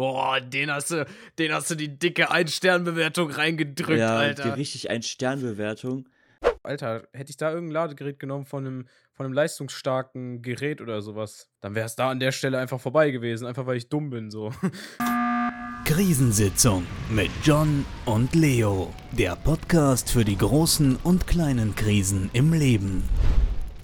[0.00, 1.04] Boah, den hast du,
[1.38, 4.44] den hast du die dicke Ein-Stern-Bewertung reingedrückt, ja, Alter.
[4.44, 6.08] die richtig Ein-Stern-Bewertung.
[6.62, 11.50] Alter, hätte ich da irgendein Ladegerät genommen von einem, von einem leistungsstarken Gerät oder sowas,
[11.60, 14.30] dann wäre es da an der Stelle einfach vorbei gewesen, einfach weil ich dumm bin,
[14.30, 14.54] so.
[15.84, 18.94] Krisensitzung mit John und Leo.
[19.12, 23.04] Der Podcast für die großen und kleinen Krisen im Leben.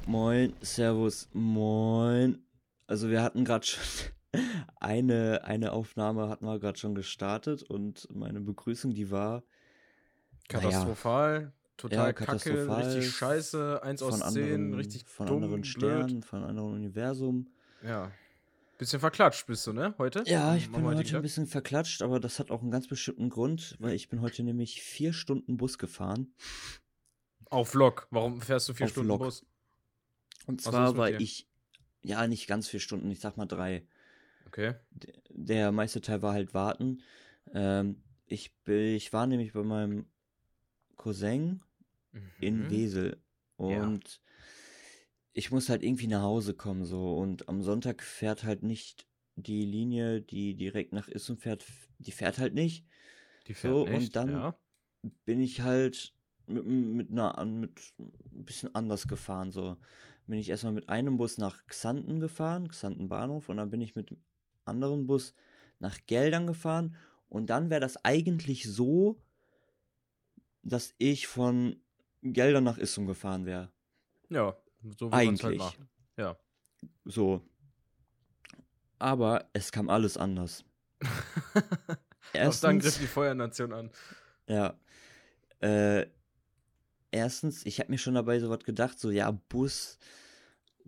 [0.06, 2.38] Moin, Servus, moin.
[2.86, 3.82] Also wir hatten gerade schon
[4.76, 9.42] eine, eine Aufnahme hatten wir gerade schon gestartet und meine Begrüßung, die war
[10.48, 15.66] Katastrophal, total Ja, kacke, katastrophal, richtig scheiße, eins aus zehn, richtig von dumm, anderen blöd.
[15.66, 17.48] Sternen, von anderen Universum.
[17.82, 18.10] Ja.
[18.78, 20.22] Bisschen verklatscht bist du, ne, heute?
[20.26, 23.74] Ja, ich bin heute ein bisschen verklatscht, aber das hat auch einen ganz bestimmten Grund,
[23.80, 26.34] weil ich bin heute nämlich vier Stunden Bus gefahren.
[27.48, 28.06] Auf Lok.
[28.10, 29.20] Warum fährst du vier Auf Stunden Lok.
[29.20, 29.46] Bus?
[30.46, 31.48] Und zwar war ich,
[32.02, 33.86] ja, nicht ganz vier Stunden, ich sag mal drei.
[34.56, 34.74] Okay.
[35.30, 37.02] Der meiste Teil war halt warten.
[37.52, 40.06] Ähm, ich, bin, ich war nämlich bei meinem
[40.96, 41.62] Cousin
[42.40, 42.70] in Mhm.
[42.70, 43.22] Wesel
[43.68, 43.96] Ja.
[43.96, 44.22] und
[45.32, 49.64] ich muss halt irgendwie nach Hause kommen so und am Sonntag fährt halt nicht die
[49.66, 51.66] Linie, die direkt nach Issum fährt,
[51.98, 52.86] die fährt halt nicht.
[53.46, 54.58] Die fährt So, nicht, und dann ja.
[55.24, 56.14] bin ich halt
[56.46, 59.78] mit, mit einer mit ein bisschen anders gefahren so.
[60.26, 63.96] Bin ich erstmal mit einem Bus nach Xanten gefahren, Xanten Bahnhof und dann bin ich
[63.96, 64.16] mit
[64.66, 65.34] anderen Bus
[65.78, 66.96] nach Geldern gefahren
[67.28, 69.20] und dann wäre das eigentlich so,
[70.62, 71.80] dass ich von
[72.22, 73.70] Geldern nach Issum gefahren wäre.
[74.30, 74.56] Ja,
[74.98, 75.58] so wie halt Eigentlich.
[75.58, 75.78] macht.
[76.16, 76.36] Ja.
[77.04, 77.42] So.
[78.98, 80.64] Aber es kam alles anders.
[82.32, 83.90] Erst dann griff die Feuernation an.
[84.48, 84.78] Ja.
[85.60, 86.06] Äh,
[87.10, 89.98] erstens, ich habe mir schon dabei so was gedacht, so, ja, Bus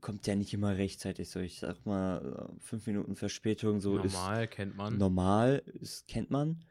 [0.01, 4.49] kommt ja nicht immer rechtzeitig, so, ich sag mal, äh, fünf Minuten Verspätung, so Normal
[4.49, 4.99] kennt ist man.
[4.99, 6.65] normal, ist, kennt man.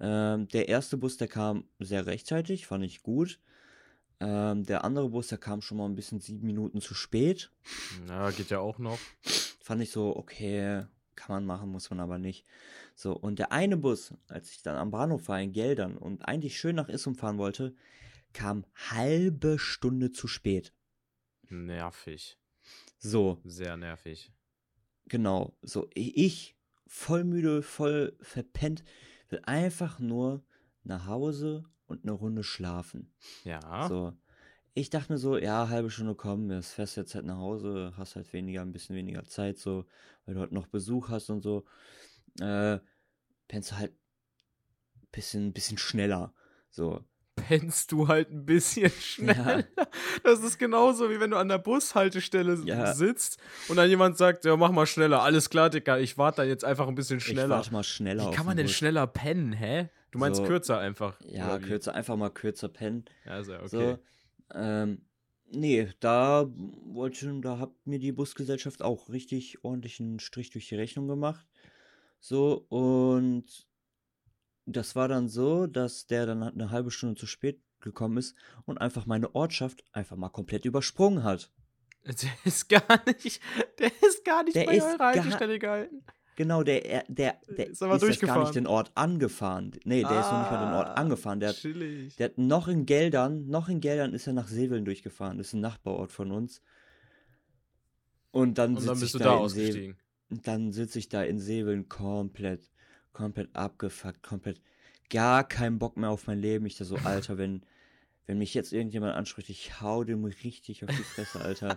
[0.00, 3.38] Ähm, der erste Bus, der kam sehr rechtzeitig, fand ich gut.
[4.20, 7.50] Ähm, der andere Bus, der kam schon mal ein bisschen sieben Minuten zu spät.
[8.08, 8.98] Ja, geht ja auch noch.
[9.60, 12.44] Fand ich so, okay, kann man machen, muss man aber nicht.
[12.94, 16.58] So, und der eine Bus, als ich dann am Bahnhof war in Geldern und eigentlich
[16.58, 17.74] schön nach Issum fahren wollte,
[18.32, 20.72] kam halbe Stunde zu spät.
[21.48, 22.38] Nervig.
[23.04, 24.32] So, Sehr nervig.
[25.06, 25.56] genau.
[25.62, 28.84] So, ich, voll müde, voll verpennt,
[29.28, 30.44] will einfach nur
[30.84, 33.12] nach Hause und eine Runde schlafen.
[33.44, 33.88] Ja.
[33.88, 34.12] So.
[34.74, 38.14] Ich dachte mir so, ja, halbe Stunde kommen, das fährst jetzt halt nach Hause, hast
[38.14, 39.84] halt weniger, ein bisschen weniger Zeit, so,
[40.24, 41.64] weil du halt noch Besuch hast und so.
[42.40, 42.78] Äh,
[43.48, 46.32] pennst du halt ein bisschen, bisschen schneller.
[46.70, 47.04] So.
[47.60, 49.64] Pennst du halt ein bisschen schneller.
[50.24, 52.94] Das ist genauso, wie wenn du an der Bushaltestelle Ja.
[52.94, 55.22] sitzt und dann jemand sagt, ja, mach mal schneller.
[55.22, 57.50] Alles klar, Dicker, ich warte da jetzt einfach ein bisschen Ich schneller.
[57.56, 58.76] warte mal schneller Wie kann man den denn Bus.
[58.76, 59.88] schneller pennen, hä?
[60.10, 60.44] Du meinst So.
[60.46, 61.18] kürzer einfach.
[61.24, 63.04] Ja, kürzer, einfach mal kürzer pennen.
[63.24, 63.68] Ja, ja okay.
[63.68, 63.98] So.
[64.54, 65.02] Ähm,
[65.50, 66.46] nee, da
[66.86, 71.46] wollte, da hat mir die Busgesellschaft auch richtig ordentlichen Strich durch die Rechnung gemacht.
[72.20, 73.44] So, und
[74.66, 78.78] das war dann so, dass der dann eine halbe Stunde zu spät gekommen ist und
[78.78, 81.50] einfach meine Ortschaft einfach mal komplett übersprungen hat.
[82.04, 83.40] Der ist gar nicht,
[83.78, 86.02] der ist gar nicht Der bei ist eurer gar- Haltestelle gehalten.
[86.34, 89.70] Genau, der, er- der, der Ist ist, aber erst gar nicht den Ort angefahren.
[89.84, 91.38] Nee, der ist noch nicht mal den Ort Ah, angefahren.
[91.40, 95.38] Der hat, der hat noch in Geldern, noch in Geldern ist er nach Seveln durchgefahren.
[95.38, 96.60] Das ist ein Nachbarort von uns.
[98.30, 99.96] Und dann Und dann sitze ich bist du da, da ausgestiegen.
[100.30, 102.70] Und dann sitze ich da in Seveln komplett,
[103.12, 104.60] komplett abgefuckt, komplett
[105.10, 106.66] gar keinen Bock mehr auf mein Leben.
[106.66, 107.62] Ich da so, Alter, wenn,
[108.26, 111.76] wenn mich jetzt irgendjemand anspricht, ich hau dem richtig auf die Fresse, Alter.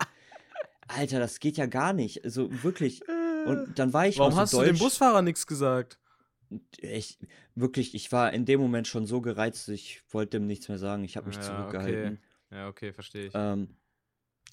[0.87, 2.23] Alter, das geht ja gar nicht.
[2.23, 3.01] Also wirklich.
[3.45, 4.83] Und dann war ich Warum mal hast so du dem deutsch.
[4.83, 5.99] Busfahrer nichts gesagt?
[6.77, 7.17] Ich,
[7.55, 11.03] wirklich, ich war in dem Moment schon so gereizt, ich wollte dem nichts mehr sagen.
[11.03, 12.19] Ich habe mich Ja, zurückgehalten.
[12.51, 13.33] Ja, okay, verstehe ich.
[13.35, 13.75] Ähm,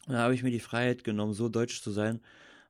[0.06, 2.20] dann habe ich mir die Freiheit genommen, so deutsch zu sein.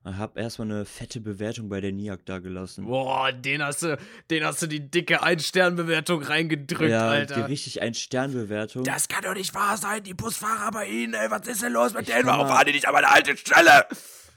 [0.05, 2.85] Habe erstmal eine fette Bewertung bei der NIAC da gelassen.
[2.85, 3.97] Boah, den hast du,
[4.29, 7.35] den hast du die dicke Ein-Stern-Bewertung reingedrückt, ja, Alter.
[7.35, 8.83] die richtig ein Sternbewertung.
[8.83, 11.93] Das kann doch nicht wahr sein, die Busfahrer bei Ihnen, ey, was ist denn los
[11.93, 12.25] mit Ich denen?
[12.25, 13.85] Warum fahren die nicht an meine alte Stelle?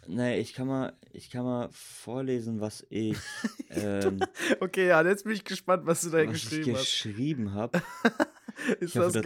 [0.07, 3.17] Nee, ich kann mal, ich kann mal vorlesen, was ich,
[3.71, 4.21] ähm,
[4.61, 6.81] Okay, ja, jetzt bin ich gespannt, was du da was ich geschrieben hast.
[6.85, 7.83] geschrieben habe.
[8.81, 9.23] Ist ich hoffe, das das-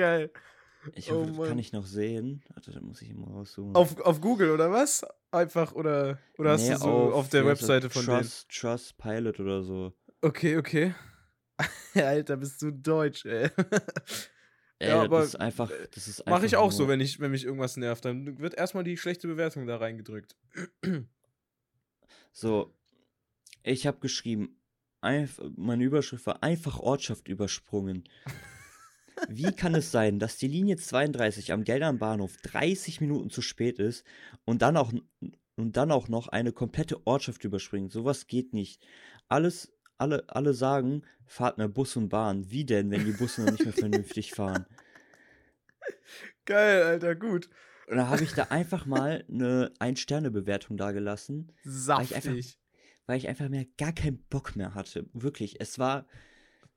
[0.94, 2.42] Ich Oh hoffe, das kann ich noch sehen.
[2.54, 3.76] Warte, da muss ich immer raussuchen.
[3.76, 5.04] Auf, auf Google, oder was?
[5.30, 7.68] Einfach, oder, oder hast Nee, du so auf, der heißt das?
[7.68, 8.22] Webseite von denen?
[8.22, 9.92] Trust, Trust Pilot oder so.
[10.22, 10.94] Okay, okay.
[11.94, 13.50] Alter, bist du deutsch, ey.
[14.78, 17.20] Ey, Ja, aber, das ist einfach, das ist Mache ich einfach auch so, wenn, ich,
[17.20, 18.04] wenn mich irgendwas nervt.
[18.04, 20.36] Dann wird erstmal die schlechte Bewertung da reingedrückt.
[22.32, 22.74] So,
[23.62, 24.56] ich habe geschrieben,
[25.02, 28.04] meine Überschrift war einfach Ortschaft übersprungen.
[29.28, 33.78] Wie kann es sein, dass die Linie 32 am Geldern Bahnhof 30 Minuten zu spät
[33.78, 34.04] ist
[34.44, 34.92] und dann auch,
[35.56, 37.92] und dann auch noch eine komplette Ortschaft überspringt?
[37.92, 38.82] Sowas geht nicht.
[39.28, 42.50] Alles, alle, alle sagen, fahrt mehr Bus und Bahn.
[42.50, 44.66] Wie denn, wenn die Busse noch nicht mehr vernünftig fahren?
[46.44, 47.48] Geil, Alter, gut.
[47.88, 51.52] Und da habe ich da einfach mal eine Ein-Sterne-Bewertung dagelassen.
[51.64, 52.16] Saftig.
[52.16, 52.34] einfach-
[53.06, 55.06] weil ich einfach mehr gar keinen Bock mehr hatte.
[55.12, 55.60] Wirklich.
[55.60, 56.06] Es war.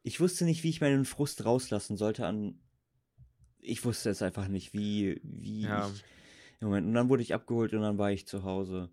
[0.04, 2.60] Ich wusste nicht, wie ich meinen Frust rauslassen sollte an.
[3.60, 5.90] Ich wusste es einfach nicht, wie, wie Ja.
[5.90, 6.04] ich.
[6.60, 6.88] Im Moment.
[6.88, 8.90] Und dann wurde ich abgeholt und dann war ich zu Hause.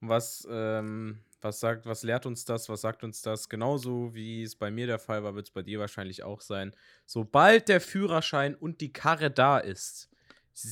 [0.00, 2.68] Was, ähm, was sagt, was lehrt uns das?
[2.68, 3.48] Was sagt uns das?
[3.48, 6.74] Genauso wie es bei mir der Fall war, wird es bei dir wahrscheinlich auch sein.
[7.04, 10.10] Sobald der Führerschein und die Karre da ist,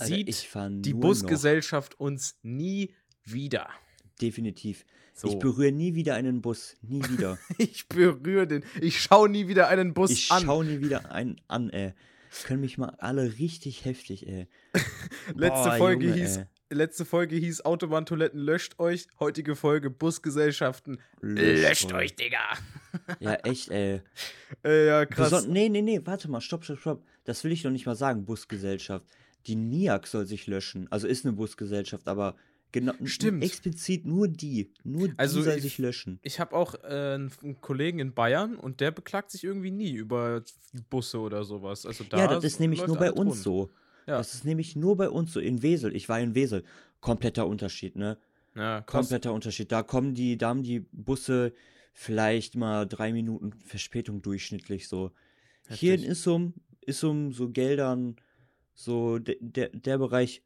[0.01, 3.65] Alter, sieht fahr die Busgesellschaft uns nie wieder.
[3.65, 4.19] Noch.
[4.21, 4.85] Definitiv.
[5.15, 5.29] So.
[5.29, 6.77] Ich berühre nie wieder einen Bus.
[6.83, 7.39] Nie wieder.
[7.59, 8.65] Ich berühre den.
[8.81, 10.43] Ich schaue nie wieder einen Bus ich an.
[10.43, 11.95] schaue nie wieder einen an, ey.
[12.45, 14.49] Können mich mal alle richtig heftig, ey.
[15.37, 16.45] Letzte Boah, Folge Junge, hieß ey.
[16.71, 19.07] letzte Folge hieß Autobahntoiletten löscht euch.
[19.21, 21.95] Heutige Folge Busgesellschaften Löscht löscht euch.
[21.95, 22.41] euch, Digga.
[23.21, 24.03] Ja, echt, ey.
[24.65, 25.31] Äh, ja, krass.
[25.31, 27.05] Beson nee, nee, nee, warte mal, stopp, stopp, stopp.
[27.25, 29.05] Das will ich noch nicht mal sagen, Busgesellschaft.
[29.47, 30.91] Die NIAC soll sich löschen.
[30.91, 32.35] Also ist eine Busgesellschaft, aber
[32.75, 33.43] genau Stimmt.
[33.45, 34.73] explizit nur die.
[34.83, 36.19] Nur die Also soll ich- sich löschen.
[36.23, 40.43] Ich habe auch äh, einen Kollegen in Bayern und der beklagt sich irgendwie nie über
[40.91, 41.87] Busse oder sowas.
[41.87, 43.43] Also da ja, das ist nämlich nur bei uns rund.
[43.43, 43.71] so.
[44.07, 44.19] Ja.
[44.19, 45.41] Das ist nämlich nur bei uns so.
[45.41, 45.95] In Wesel.
[45.97, 46.65] Ich war in Wesel.
[47.01, 48.19] Kompletter Unterschied, ne?
[48.55, 48.81] Ja.
[48.83, 49.71] Kompletter Unterschied.
[49.73, 51.53] Da kommen die, da haben die Busse
[51.93, 55.13] vielleicht mal drei Minuten Verspätung durchschnittlich so.
[55.71, 56.11] Hier in Heftig.
[56.11, 56.55] Issum,
[56.85, 58.17] Issum, so Geldern,
[58.75, 60.43] so de, der, der Bereich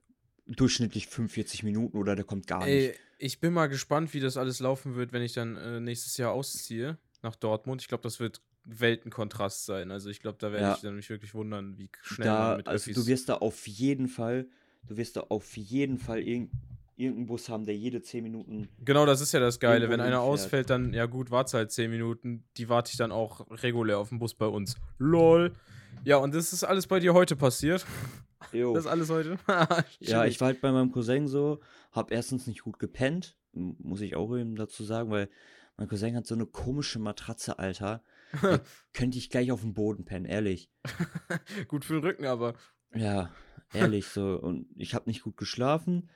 [0.49, 3.01] durchschnittlich 45 Minuten oder der kommt gar Ey, nicht.
[3.19, 6.33] ich bin mal gespannt, wie das alles laufen wird, wenn ich dann äh, nächstes Jahr
[6.33, 7.83] ausziehe nach Dortmund.
[7.83, 9.91] Ich glaube, das wird Weltenkontrast sein.
[9.91, 10.75] Also ich glaube, da werde Ja.
[10.75, 13.35] ich dann mich wirklich wundern, wie schnell man Da, mit also Öffis du wirst da
[13.35, 14.47] auf jeden Fall,
[14.87, 16.49] du wirst da auf jeden Fall irg
[16.97, 18.69] irgendeinen Bus haben, der jede 10 Minuten.
[18.85, 19.89] Genau, das ist ja das Geile.
[19.89, 22.43] Wenn einer ausfällt, dann, ja gut, warte halt 10 Minuten.
[22.57, 24.75] Die warte ich dann auch regulär auf dem Bus bei uns.
[24.99, 25.53] LOL.
[26.03, 27.87] Ja, und das ist alles bei dir heute passiert.
[28.53, 28.75] Jo.
[28.75, 29.39] Das ist alles heute.
[30.01, 31.61] Ja, ich war halt bei meinem Cousin so,
[31.93, 35.29] hab erstens nicht gut gepennt, muss ich auch eben dazu sagen, weil
[35.77, 38.03] mein Cousin hat so eine komische Matratze, Alter.
[38.93, 40.71] Könnte ich gleich auf dem Boden pennen, ehrlich.
[41.69, 42.55] Gut für den Rücken, aber.
[42.95, 43.33] Ja,
[43.73, 44.37] ehrlich so.
[44.37, 46.11] Und ich habe nicht gut geschlafen.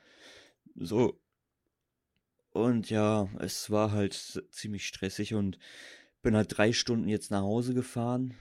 [0.75, 1.20] So.
[2.50, 4.14] Und ja, es war halt
[4.50, 5.58] ziemlich stressig und
[6.23, 8.34] bin halt drei Stunden jetzt nach Hause gefahren.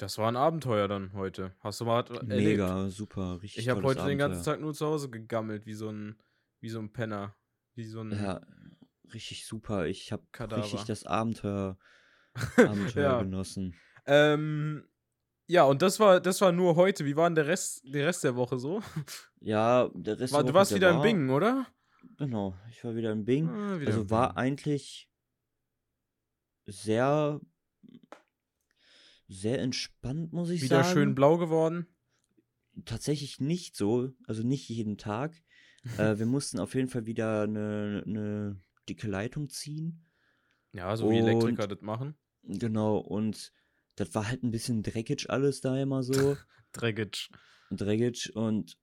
[0.00, 1.54] Das war ein Abenteuer dann heute.
[1.60, 2.26] Hast du mal erlebt?
[2.26, 4.54] Mega, super, richtig Ich habe heute den ganzen Abenteuer.
[4.54, 6.16] Tag nur zu Hause gegammelt, wie so ein,
[6.60, 7.36] wie so ein Penner.
[7.74, 8.10] Wie so ein.
[8.12, 8.40] Ja,
[9.12, 9.86] richtig super.
[9.86, 10.22] Ich habe
[10.56, 11.76] richtig das Abenteuer,
[12.56, 13.22] Abenteuer Ja.
[13.22, 13.74] genossen.
[14.06, 14.88] Ähm,
[15.46, 17.04] ja, und das war, das war nur heute.
[17.04, 18.80] Wie war denn der Rest, der Rest der Woche so?
[19.40, 21.66] Ja, der Rest War, der du Woche, warst der wieder in war- Bingen, oder?
[22.16, 23.48] Genau, ich war wieder in Bing.
[23.50, 24.38] Ah, wieder also in war Bingen.
[24.38, 25.10] eigentlich
[26.66, 27.40] sehr,
[29.30, 30.92] sehr entspannt, muss ich Wieder sagen.
[30.92, 31.86] schön blau geworden.
[32.84, 35.34] Tatsächlich nicht so, also nicht jeden Tag.
[35.98, 40.04] äh, wir mussten auf jeden Fall wieder eine, eine dicke Leitung ziehen.
[40.72, 42.14] Ja, so wie Und- Elektriker das machen.
[42.42, 43.52] Genau, und
[43.96, 46.36] das war halt ein bisschen dreckig alles da immer so.
[46.72, 47.28] Dreckig.
[47.70, 48.78] dreckig und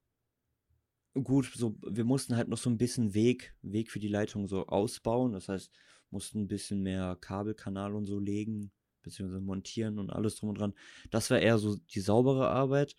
[1.14, 4.68] gut, so, wir mussten halt noch so ein bisschen Weg, Weg für die Leitung so
[4.68, 5.32] ausbauen.
[5.34, 5.72] Das heißt,
[6.12, 8.72] mussten ein bisschen mehr Kabelkanal und so legen,
[9.08, 10.74] beziehungsweise montieren und alles drum und dran.
[11.10, 12.96] Das war eher so die saubere Arbeit.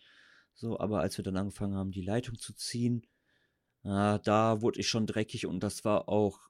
[0.54, 3.06] So, aber als wir dann angefangen haben, die Leitung zu ziehen,
[3.84, 6.40] ah, da wurde ich schon dreckig und das war auch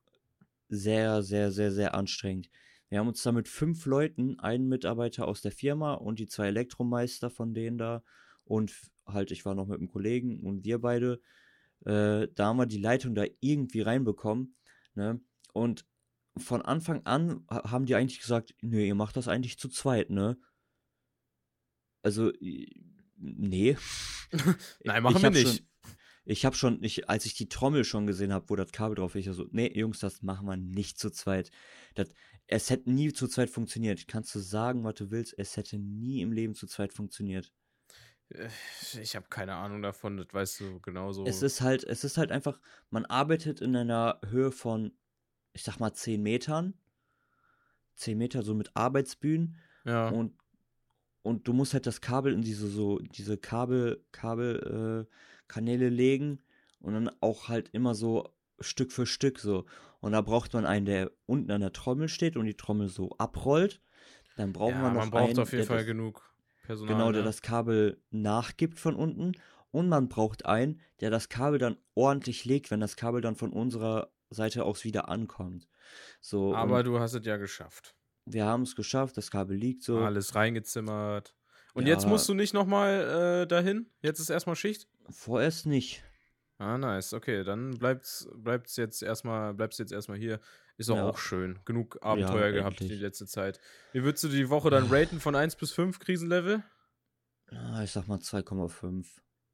[0.68, 2.48] sehr, sehr, sehr, sehr anstrengend.
[2.88, 6.48] Wir haben uns da mit fünf Leuten, einen Mitarbeiter aus der Firma und die zwei
[6.48, 8.02] Elektromeister von denen da
[8.44, 8.72] und
[9.06, 11.20] halt, ich war noch mit einem Kollegen und wir beide,
[11.84, 14.56] äh, da haben wir die Leitung da irgendwie reinbekommen,
[14.94, 15.20] ne?
[15.52, 15.86] Und
[16.40, 20.11] von Anfang an ha- haben die eigentlich gesagt, nö, ihr macht das eigentlich zu zweit,
[20.11, 20.38] ne?
[22.02, 22.33] Also,
[23.16, 23.76] nee.
[24.85, 25.49] Nein, machen Ich wir nicht.
[25.59, 25.66] Schon,
[26.25, 29.14] ich habe schon, ich, als ich die Trommel schon gesehen habe, wo das Kabel drauf
[29.14, 31.50] ist, ich so, nee, Jungs, das machen wir nicht zu zweit.
[31.95, 32.09] Das,
[32.47, 34.07] es hätte nie zu zweit funktioniert.
[34.09, 37.52] Kannst du sagen, was du willst, es hätte nie im Leben zu zweit funktioniert.
[38.28, 38.49] Äh,
[39.00, 41.25] Ich habe keine Ahnung davon, das weißt du genauso.
[41.25, 44.92] Es ist halt, es ist halt einfach, man arbeitet in einer Höhe von,
[45.52, 46.74] ich sag mal, 10 Metern.
[47.96, 50.08] 10 Meter so mit Arbeitsbühnen ja.
[50.08, 50.32] und,
[51.22, 55.14] und du musst halt das Kabel in diese so, diese Kabel, Kabel, äh,
[55.48, 56.40] Kanäle legen
[56.80, 59.64] und dann auch halt immer so Stück für Stück so.
[60.00, 63.10] Und da braucht man einen, der unten an der Trommel steht und die Trommel so
[63.18, 63.80] abrollt.
[64.36, 66.32] Dann brauchen ja, wir noch man braucht einen, auf jeden der Fall das, genug
[66.64, 66.94] Personal.
[66.94, 67.26] genau, der ne?
[67.26, 69.32] das Kabel nachgibt von unten.
[69.70, 73.52] Und man braucht einen, der das Kabel dann ordentlich legt, wenn das Kabel dann von
[73.52, 75.68] unserer Seite aus wieder ankommt.
[76.20, 77.94] So, Aber du hast es ja geschafft.
[78.26, 79.99] wir haben es geschafft, das Kabel liegt so.
[80.00, 81.35] Alles reingezimmert.
[81.75, 81.94] Und Ja.
[81.94, 83.90] jetzt musst du nicht nochmal äh, dahin?
[84.02, 84.88] Jetzt ist erstmal Schicht?
[85.11, 86.02] Vorerst nicht.
[86.58, 87.12] Ah, nice.
[87.14, 90.40] Okay, dann bleibt's, bleibt's jetzt erstmal, bleibst jetzt erstmal hier.
[90.76, 91.08] Ist auch, Ja.
[91.08, 91.61] auch schön.
[91.64, 92.99] Genug Abenteuer gehabt endlich.
[92.99, 93.61] die letzte Zeit.
[93.92, 96.62] Wie würdest du die Woche dann raten von 1 bis 5 Krisenlevel?
[97.50, 99.06] Ah, Ich sag mal 2,5.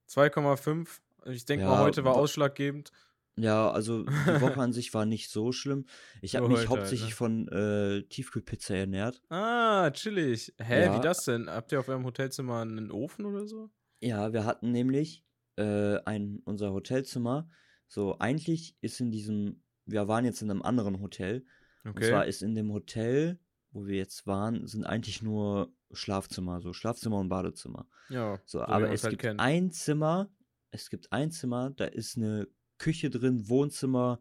[0.08, 1.00] 2,5.
[1.26, 2.90] Ich denke mal, Ja, heute war wa- ausschlaggebend.
[3.36, 5.86] Ja, also die Woche an sich war nicht so schlimm.
[6.22, 7.14] Ich habe Nur mich hauptsächlich ne?
[7.16, 9.22] von äh, Tiefkühlpizza ernährt.
[9.28, 10.54] Ah, chillig.
[10.58, 10.96] Hä, Ja.
[10.96, 11.48] wie das denn?
[11.50, 13.70] Habt ihr auf eurem Hotelzimmer einen Ofen oder so?
[14.00, 15.24] Ja, wir hatten nämlich
[15.56, 17.48] äh, ein, unser Hotelzimmer.
[17.88, 21.44] So, eigentlich ist in diesem, wir waren jetzt in einem anderen Hotel.
[21.84, 22.28] Und zwar Okay.
[22.28, 23.38] ist in dem Hotel,
[23.72, 27.88] wo wir jetzt waren, sind eigentlich nur Schlafzimmer, so Schlafzimmer und Badezimmer.
[28.08, 28.40] Ja.
[28.46, 29.40] So, wie aber es halt gibt kennt.
[29.40, 30.30] ein Zimmer,
[30.70, 34.20] es gibt ein Zimmer, da ist eine Küche drin, Wohnzimmer,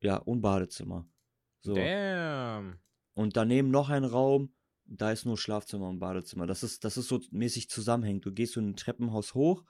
[0.00, 1.08] ja, und Badezimmer.
[1.60, 1.74] So.
[1.74, 2.78] Damn.
[3.14, 4.52] Und daneben noch ein Raum,
[4.86, 6.46] da ist nur Schlafzimmer und Badezimmer.
[6.46, 8.26] Das ist, das ist so mäßig zusammenhängend.
[8.26, 9.64] Du gehst so in ein Treppenhaus hoch,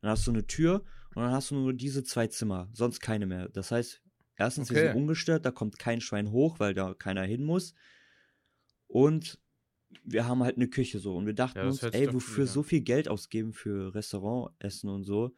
[0.00, 3.26] dann hast du eine Tür und dann hast du nur diese zwei Zimmer, sonst keine
[3.26, 3.48] mehr.
[3.48, 4.00] Das heißt,
[4.36, 4.86] erstens, wir Okay.
[4.88, 7.74] sind ungestört, da kommt kein Schwein hoch, weil da keiner hin muss.
[8.86, 9.40] Und
[10.04, 11.16] wir haben halt eine Küche so.
[11.16, 15.34] Und wir dachten Ja, uns, ey, wofür so viel Geld ausgeben für Restaurantessen und so,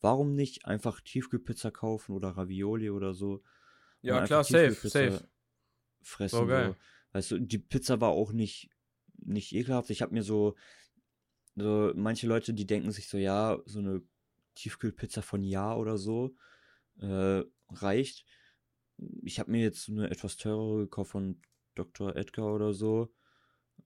[0.00, 3.42] warum nicht einfach Tiefkühlpizza kaufen oder Ravioli oder so?
[4.02, 5.28] Ja, klar, safe, safe.
[6.02, 6.38] Fressen.
[6.38, 6.68] So geil.
[6.68, 6.76] So.
[7.12, 8.70] Weißt du, die Pizza war auch nicht,
[9.18, 9.90] nicht ekelhaft.
[9.90, 10.54] Ich habe mir so,
[11.56, 14.02] so, manche Leute, die denken sich so, ja, so eine
[14.54, 16.36] Tiefkühlpizza von Ja oder so
[17.00, 18.26] äh, reicht.
[19.22, 21.40] Ich habe mir jetzt eine etwas teurere gekauft von
[21.74, 22.16] Dr.
[22.16, 23.12] Edgar oder so.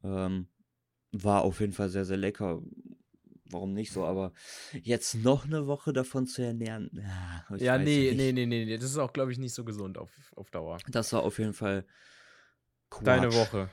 [0.03, 0.49] Ähm,
[1.13, 2.63] war auf jeden Fall sehr, sehr lecker.
[3.53, 4.05] Warum nicht so?
[4.05, 4.33] Aber
[4.83, 6.91] jetzt noch eine Woche davon zu ernähren.
[7.05, 8.77] ah, Ja, nee, nee, nee, nee, nee.
[8.77, 10.79] Das ist auch, glaube ich, nicht so gesund auf, auf Dauer.
[10.89, 11.85] Das war auf jeden Fall
[13.03, 13.35] Deine Quatsch.
[13.37, 13.71] Woche.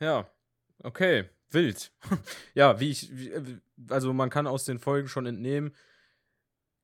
[0.00, 0.30] Ja,
[0.82, 1.92] okay, wild.
[2.54, 5.74] ja, wie ich, wie, äh, also man kann aus den Folgen schon entnehmen,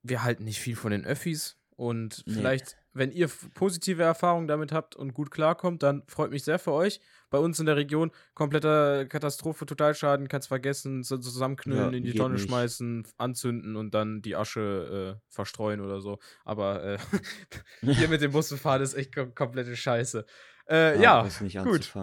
[0.03, 2.35] wir halten nicht viel von den Öffis und Nee.
[2.35, 6.73] vielleicht, wenn ihr positive Erfahrungen damit habt und gut klarkommt, dann freut mich sehr für
[6.73, 7.01] euch.
[7.31, 12.13] Bei uns in der Region kompletter Katastrophe, Totalschaden, kannst vergessen, so zusammenknüllen, Ja, in die
[12.15, 12.45] Tonne nicht.
[12.45, 16.19] schmeißen, anzünden und dann die Asche äh, verstreuen oder so.
[16.45, 16.99] Aber äh,
[17.81, 20.27] hier mit dem Bus fahren ist echt kom komplette Scheiße.
[20.69, 21.95] Äh, ja, nicht gut.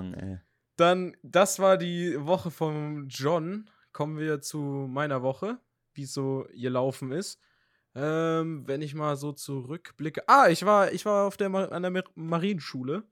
[0.76, 3.70] Dann, das war die Woche vom John.
[3.94, 4.58] Kommen wir zu
[4.90, 5.60] meiner Woche,
[5.94, 7.40] wie es so ihr Laufen ist.
[8.00, 10.22] Ähm, wenn ich mal so zurückblicke.
[10.28, 13.04] Ah, ich war, ich war auf der an der Mar Marienschule.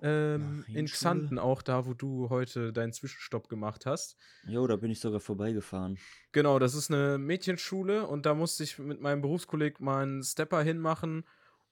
[0.00, 0.86] Ähm, in?
[0.86, 4.16] Xanten auch, da wo du heute deinen Zwischenstopp gemacht hast.
[4.44, 5.98] Jo, da bin ich sogar vorbeigefahren.
[6.32, 10.62] Genau, das ist eine Mädchenschule und da musste ich mit meinem Berufskolleg mal einen Stepper
[10.62, 11.24] hinmachen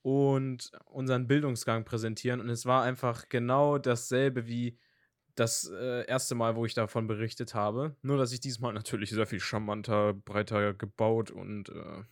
[0.02, 2.40] und unseren Bildungsgang präsentieren.
[2.40, 4.78] Und es war einfach genau dasselbe wie
[5.34, 7.96] das äh, erste Mal, wo ich davon berichtet habe.
[8.02, 12.02] Nur, dass ich diesmal natürlich sehr viel charmanter, breiter gebaut und äh,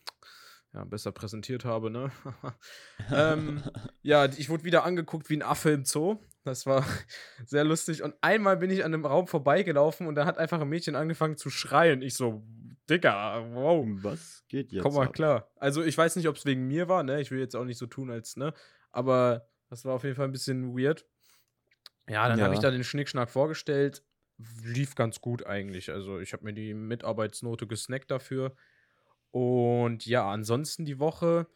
[0.75, 2.10] ja, besser präsentiert habe, ne?
[3.12, 3.62] ähm,
[4.02, 6.16] ja, ich wurde wieder angeguckt wie ein Affe im Zoo.
[6.44, 6.84] Das war
[7.46, 8.02] sehr lustig.
[8.02, 11.37] Und einmal bin ich an einem Raum vorbeigelaufen und da hat einfach ein Mädchen angefangen
[11.37, 12.02] zu schreien.
[12.02, 12.42] Ich so,
[12.88, 13.87] Digga, wow.
[14.02, 14.82] Was geht jetzt?
[14.82, 15.12] Komm mal ab?
[15.12, 15.50] klar.
[15.56, 17.20] Also ich weiß nicht, ob es wegen mir war, ne?
[17.20, 18.52] Ich will jetzt auch nicht so tun, als, ne?
[18.90, 21.04] Aber das war auf jeden Fall ein bisschen weird.
[22.08, 22.70] Ja, dann habe ich Ja.
[22.70, 24.02] da den Schnickschnack vorgestellt.
[24.64, 25.90] Lief ganz gut eigentlich.
[25.90, 28.54] Also ich habe mir die Mitarbeitsnote gesnackt dafür.
[29.30, 31.47] Und ja, ansonsten die Woche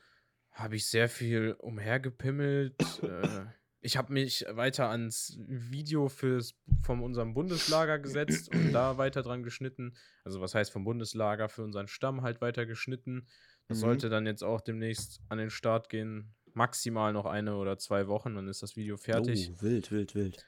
[0.51, 2.75] habe ich sehr viel umhergepimmelt.
[3.03, 3.47] äh,
[3.81, 9.43] ich habe mich weiter ans Video fürs, von unserem Bundeslager gesetzt und da weiter dran
[9.43, 9.97] geschnitten.
[10.25, 13.27] Also was heißt vom Bundeslager für unseren Stamm halt weiter geschnitten.
[13.69, 13.81] Das Mhm.
[13.81, 16.35] sollte dann jetzt auch demnächst an den Start gehen.
[16.55, 19.51] Maximal noch eine oder zwei Wochen, dann ist das Video fertig.
[19.55, 20.47] Oh, wild, wild, wild.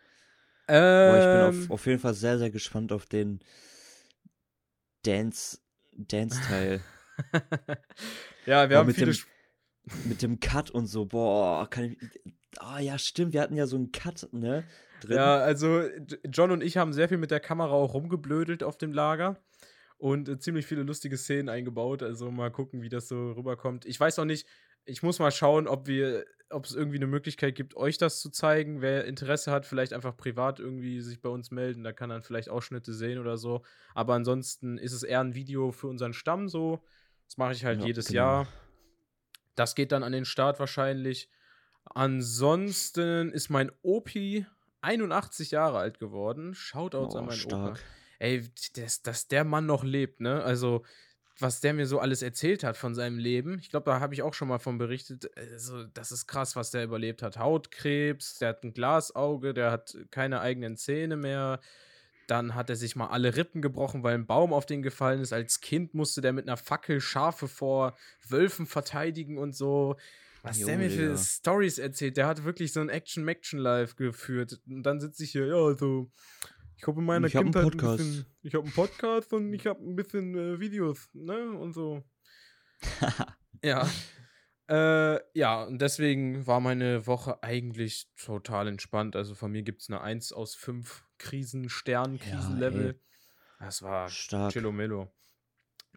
[0.69, 3.41] Ähm, Boah, ich bin auf, auf jeden Fall sehr, sehr gespannt auf den
[5.03, 5.59] Dance,
[5.93, 6.81] Dance-Teil.
[8.47, 9.13] ja, wir haben mit viele.
[9.13, 9.25] dem-
[10.09, 11.05] mit dem Cut und so.
[11.07, 11.99] Boah, kann ich.
[12.59, 13.33] Ah, ja, stimmt.
[13.33, 14.65] Wir hatten ja so einen Cut, ne?
[15.01, 15.17] Drin.
[15.17, 15.83] Ja, also
[16.31, 19.39] John und ich haben sehr viel mit der Kamera auch rumgeblödelt auf dem Lager
[19.99, 22.03] und äh, ziemlich viele lustige Szenen eingebaut.
[22.03, 23.85] Also mal gucken, wie das so rüberkommt.
[23.85, 24.47] Ich weiß noch nicht,
[24.87, 28.31] ich muss mal schauen, ob wir, ob es irgendwie eine Möglichkeit gibt, euch das zu
[28.31, 28.81] zeigen.
[28.81, 31.83] Wer Interesse hat, vielleicht einfach privat irgendwie sich bei uns melden.
[31.85, 33.63] Da kann dann vielleicht Ausschnitte sehen oder so.
[33.95, 36.83] Aber ansonsten ist es eher ein Video für unseren Stamm so.
[37.27, 38.17] Das mache ich halt Ja, jedes genau.
[38.17, 38.49] Jahr.
[39.55, 41.29] Das geht dann an den Start wahrscheinlich.
[41.85, 44.47] Ansonsten ist mein Opi
[44.81, 46.55] 81 Jahre alt geworden.
[46.55, 47.71] Shoutouts Oh, an meinen stark.
[47.73, 47.81] Opa.
[48.19, 50.43] Ey, dass, dass der Mann noch lebt, ne?
[50.43, 50.85] Also,
[51.39, 53.59] was der mir so alles erzählt hat von seinem Leben.
[53.59, 55.29] Ich glaube, da habe ich auch schon mal von berichtet.
[55.37, 57.39] Also, das ist krass, was der überlebt hat.
[57.39, 61.61] Hautkrebs, der hat ein Glasauge, der hat keine eigenen Zähne mehr.
[62.27, 65.33] Dann hat er sich mal alle Rippen gebrochen, weil ein Baum auf den gefallen ist.
[65.33, 67.97] Als Kind musste der mit einer Fackel Schafe vor
[68.29, 69.97] Wölfen verteidigen und so.
[70.43, 71.17] Was der Junge, mir für.
[71.17, 74.61] Stories erzählt, der hat wirklich so ein Action-Maction-Life geführt.
[74.67, 76.11] Und dann sitze ich hier, ja, also,
[76.77, 78.01] ich habe in meiner Ich hab einen Kindheit Podcast.
[78.01, 81.73] ein bisschen, ich habe einen Podcast und ich habe ein bisschen äh, Videos, ne, und
[81.73, 82.05] so.
[83.63, 83.89] ja.
[84.69, 89.15] Äh, ja, und deswegen war meine Woche eigentlich total entspannt.
[89.17, 93.01] Also von mir gibt es eine 1 aus 5 Krisen-Stern, Ja, Krisenlevel.
[93.59, 94.53] das war Stark.
[94.53, 95.13] Chillomillo.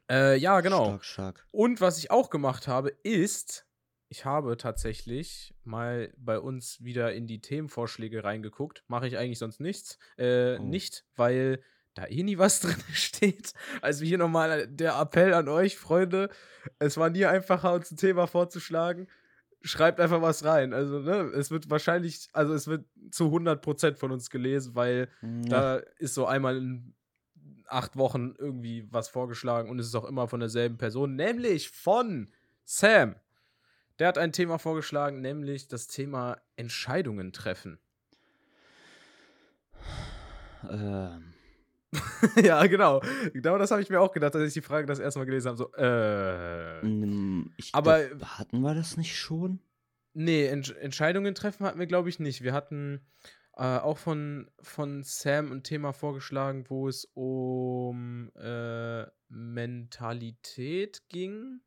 [0.10, 0.86] Äh, ja, genau.
[0.86, 1.48] Stark, stark.
[1.52, 3.66] Und was ich auch gemacht habe, ist,
[4.10, 8.84] ich habe tatsächlich mal bei uns wieder in die Themenvorschläge reingeguckt.
[8.88, 9.98] Mache ich eigentlich sonst nichts.
[10.18, 10.64] Äh, Oh.
[10.64, 11.62] Nicht, weil
[11.98, 13.54] da eh nie was drin steht.
[13.82, 16.30] Also hier nochmal der Appell an euch, Freunde.
[16.80, 19.08] Es war nie einfacher, uns ein Thema vorzuschlagen.
[19.62, 20.74] Schreibt einfach was rein.
[20.74, 25.50] Also, ne, es wird wahrscheinlich, also es wird zu 100% von uns gelesen, weil Ja.
[25.50, 26.94] da ist so einmal in
[27.66, 32.32] acht Wochen irgendwie was vorgeschlagen und es ist auch immer von derselben Person, nämlich von
[32.64, 33.16] Sam.
[34.00, 37.80] Der hat ein Thema vorgeschlagen, nämlich das Thema Entscheidungen treffen.
[40.70, 41.34] Ähm,
[42.44, 43.02] ja, genau.
[43.34, 45.48] Genau das habe ich mir auch gedacht, als ich die Frage das erste Mal gelesen
[45.50, 45.58] habe.
[45.58, 46.86] So, äh.
[46.86, 49.60] mm, ich Aber- glaub, hatten wir das nicht schon?
[50.14, 52.42] Nee, Entsch Entscheidungen treffen hatten wir, glaube ich, nicht.
[52.44, 53.06] Wir hatten
[53.56, 61.62] äh, auch von, von Sam ein Thema vorgeschlagen, wo es um äh, Mentalität ging.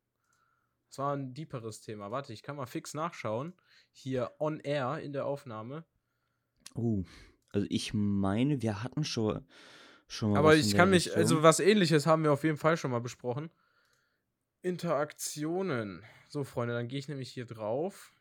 [0.89, 2.11] Das war ein deeperes Thema.
[2.11, 3.53] Warte, ich kann mal fix nachschauen.
[3.93, 5.85] Hier on air in der Aufnahme.
[6.75, 7.03] Oh,
[7.49, 9.45] also ich meine, wir hatten schon,
[10.11, 11.21] schon mal Aber ich kann mich, Richtung.
[11.21, 13.49] also was ähnliches haben wir auf jeden Fall schon mal besprochen.
[14.61, 16.03] Interaktionen.
[16.29, 18.13] So, Freunde, dann gehe ich nämlich hier drauf.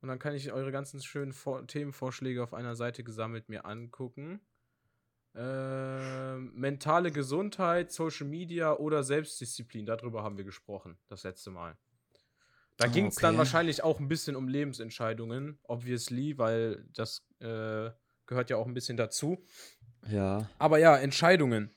[0.00, 4.40] Und dann kann ich eure ganzen schönen Vor Themenvorschläge auf einer Seite gesammelt mir angucken.
[5.34, 9.86] Ähm, mentale Gesundheit, Social Media oder Selbstdisziplin.
[9.86, 11.76] Darüber haben wir gesprochen, das letzte Mal.
[12.76, 13.38] Da Ah, ging es dann okay.
[13.38, 17.90] wahrscheinlich auch ein bisschen um Lebensentscheidungen, obviously, weil das äh,
[18.26, 19.44] gehört ja auch ein bisschen dazu.
[20.10, 21.70] Ja, Aber ja, Entscheidungen.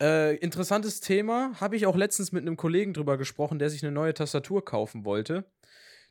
[0.00, 1.52] Äh, interessantes Thema.
[1.60, 5.04] Habe ich auch letztens mit einem Kollegen drüber gesprochen, der sich eine neue Tastatur kaufen
[5.04, 5.44] wollte.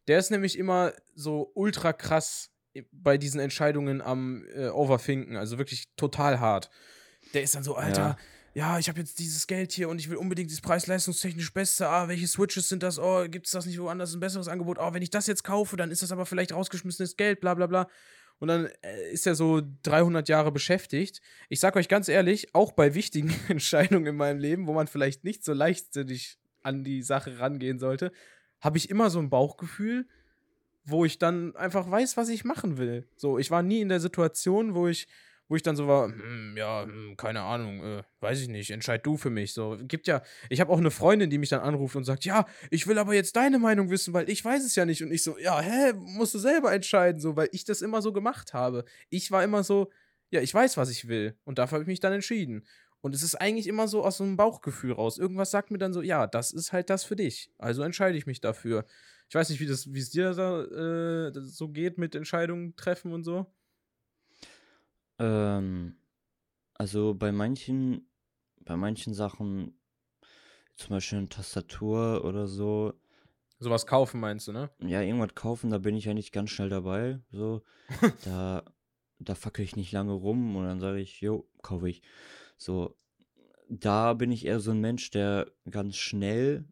[0.08, 2.52] Der ist nämlich immer so ultra krass
[2.92, 5.38] bei diesen Entscheidungen am äh, Overthinken.
[5.38, 6.70] Also wirklich total hart.
[7.34, 8.18] Der ist dann so, Alter,
[8.54, 11.90] ja, ich habe jetzt dieses Geld hier und ich will unbedingt dieses preis-leistungstechnisch Beste.
[11.90, 13.00] Ah, welche Switches sind das?
[13.00, 14.78] Oh, gibt es das nicht woanders ein besseres Angebot?
[14.80, 17.68] Oh, wenn ich das jetzt kaufe, dann ist das aber vielleicht rausgeschmissenes Geld, bla bla
[17.68, 17.88] bla.
[18.40, 21.22] Und dann äh, ist er so 300 Jahre beschäftigt.
[21.50, 25.24] Ich sag euch ganz ehrlich, auch bei wichtigen Entscheidungen in meinem Leben, wo man vielleicht
[25.24, 28.12] nicht so leichtsinnig an die Sache rangehen sollte,
[28.60, 30.08] habe ich immer so ein Bauchgefühl,
[30.84, 33.08] wo ich dann einfach weiß, was ich machen will.
[33.16, 35.08] So, ich war nie in der Situation, wo ich,
[35.48, 39.06] wo ich dann so war, hm, ja, hm, keine Ahnung, äh, weiß ich nicht, entscheid
[39.06, 39.54] du für mich.
[39.54, 42.46] So, gibt ja, ich habe auch eine Freundin, die mich dann anruft und sagt, ja,
[42.72, 45.04] ich will aber jetzt deine Meinung wissen, weil ich weiß es ja nicht.
[45.04, 48.12] Und ich so, ja, hä, musst du selber entscheiden, so, weil ich das immer so
[48.12, 48.86] gemacht habe.
[49.10, 49.92] Ich war immer so,
[50.32, 51.38] ja, ich weiß, was ich will.
[51.44, 52.66] Und dafür habe ich mich dann entschieden.
[53.02, 55.20] Und es ist eigentlich immer so aus so einem Bauchgefühl raus.
[55.20, 57.52] Irgendwas sagt mir dann so, ja, das ist halt das für dich.
[57.60, 58.86] Also entscheide ich mich dafür.
[59.30, 63.46] Ich weiß nicht, wie es dir da, äh, so geht mit Entscheidungen treffen und so.
[65.20, 65.98] Ähm,
[66.74, 68.10] also bei manchen,
[68.60, 69.80] bei manchen Sachen,
[70.76, 72.94] zum Beispiel eine Tastatur oder so,
[73.58, 74.70] Sowas kaufen meinst du, ne?
[74.80, 77.20] ja, irgendwas kaufen, da bin ich ja nicht ganz schnell dabei.
[77.32, 77.64] So,
[78.26, 78.64] da,
[79.20, 82.02] da fackel ich nicht lange rum und dann sage ich, jo, kaufe ich.
[82.58, 82.98] So,
[83.70, 86.66] da bin ich eher so ein Mensch, der ganz schnell,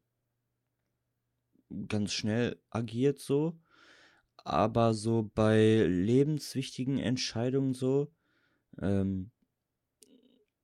[1.88, 3.58] ganz schnell agiert so.
[4.36, 8.12] Aber so bei lebenswichtigen Entscheidungen so,
[8.82, 9.32] ähm,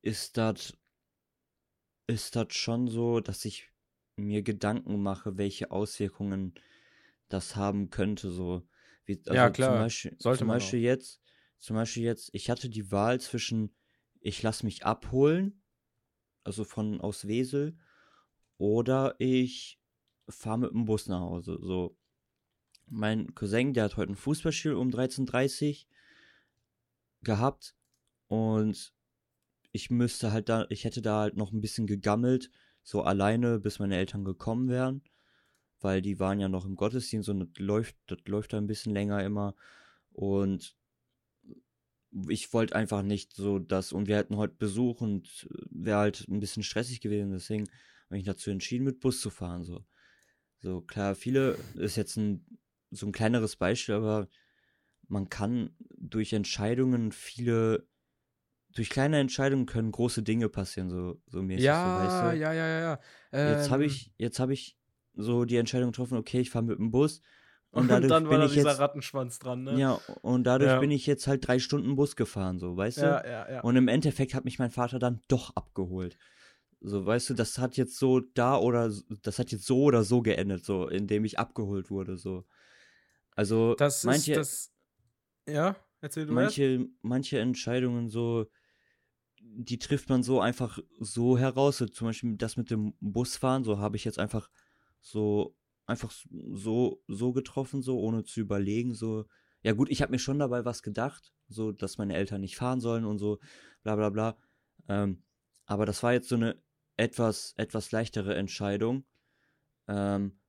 [0.02, 0.76] ist das,
[2.06, 3.70] ist das schon so, dass ich
[4.16, 6.54] mir Gedanken mache, welche Auswirkungen
[7.28, 8.66] das haben könnte, so.
[9.04, 9.70] Wie, also Ja, klar.
[9.70, 11.22] Zum Beispiel, Sollte zum Beispiel jetzt,
[11.58, 13.74] zum Beispiel jetzt, ich hatte die Wahl zwischen,
[14.20, 15.62] ich lasse mich abholen,
[16.44, 17.78] also von aus Wesel,
[18.58, 19.80] oder ich
[20.28, 21.58] fahre mit dem Bus nach Hause.
[21.60, 21.96] So,
[22.86, 25.90] mein Cousin, der hat heute ein Fußballspiel um 13.30 Uhr
[27.22, 27.74] gehabt
[28.30, 28.94] und
[29.72, 32.48] ich müsste halt da, ich hätte da halt noch ein bisschen gegammelt,
[32.82, 35.02] so alleine, bis meine Eltern gekommen wären,
[35.80, 38.94] weil die waren ja noch im Gottesdienst und das läuft, das läuft da ein bisschen
[38.94, 39.56] länger immer
[40.12, 40.76] und
[42.28, 46.38] ich wollte einfach nicht so das und wir hatten heute Besuch und wäre halt ein
[46.38, 47.68] bisschen stressig gewesen, deswegen
[48.06, 49.64] habe ich dazu entschieden, mit Bus zu fahren.
[49.64, 49.84] So,
[50.60, 52.46] so klar, viele ist jetzt ein,
[52.92, 54.28] so ein kleineres Beispiel, aber
[55.08, 57.88] man kann durch Entscheidungen viele,
[58.74, 61.64] durch kleine Entscheidungen können große Dinge passieren, so, so mäßig.
[61.64, 62.26] Ja, so, weißt du?
[62.34, 63.00] ja, ja, ja, ja.
[63.42, 64.78] Jetzt habe Ähm, ich, jetzt habe ich
[65.14, 67.22] so die Entscheidung getroffen, okay, ich fahre mit dem Bus
[67.70, 69.72] und Und, dadurch dann war bin da ich dieser jetzt, Rattenschwanz dran, ne?
[69.78, 70.80] ja, und dadurch Ja.
[70.80, 73.06] bin ich jetzt halt drei Stunden Bus gefahren, so, weißt du?
[73.06, 73.50] ja, ja.
[73.50, 73.64] ja.
[73.64, 76.18] Und im Endeffekt hat mich mein Vater dann doch abgeholt.
[76.80, 78.90] So, weißt du, das hat jetzt so da oder
[79.22, 82.46] das hat jetzt so oder so geendet, so, indem ich abgeholt wurde, so.
[83.36, 84.72] Also, das manche, ist das.
[85.48, 88.46] Ja, erzähl du manche, manche Entscheidungen so,
[89.56, 91.78] die trifft man so einfach so heraus.
[91.78, 94.50] So, zum Beispiel das mit dem Busfahren, so habe ich jetzt einfach
[95.00, 96.12] so, einfach
[96.52, 99.26] so, so getroffen, so, ohne zu überlegen, so.
[99.62, 102.80] Ja gut, ich habe mir schon dabei was gedacht, so, dass meine Eltern nicht fahren
[102.80, 103.38] sollen und so,
[103.82, 104.38] bla bla bla.
[104.88, 105.22] Ähm,
[105.66, 106.62] aber das war jetzt so eine
[106.96, 109.04] etwas, etwas leichtere Entscheidung.
[109.88, 110.40] Ähm,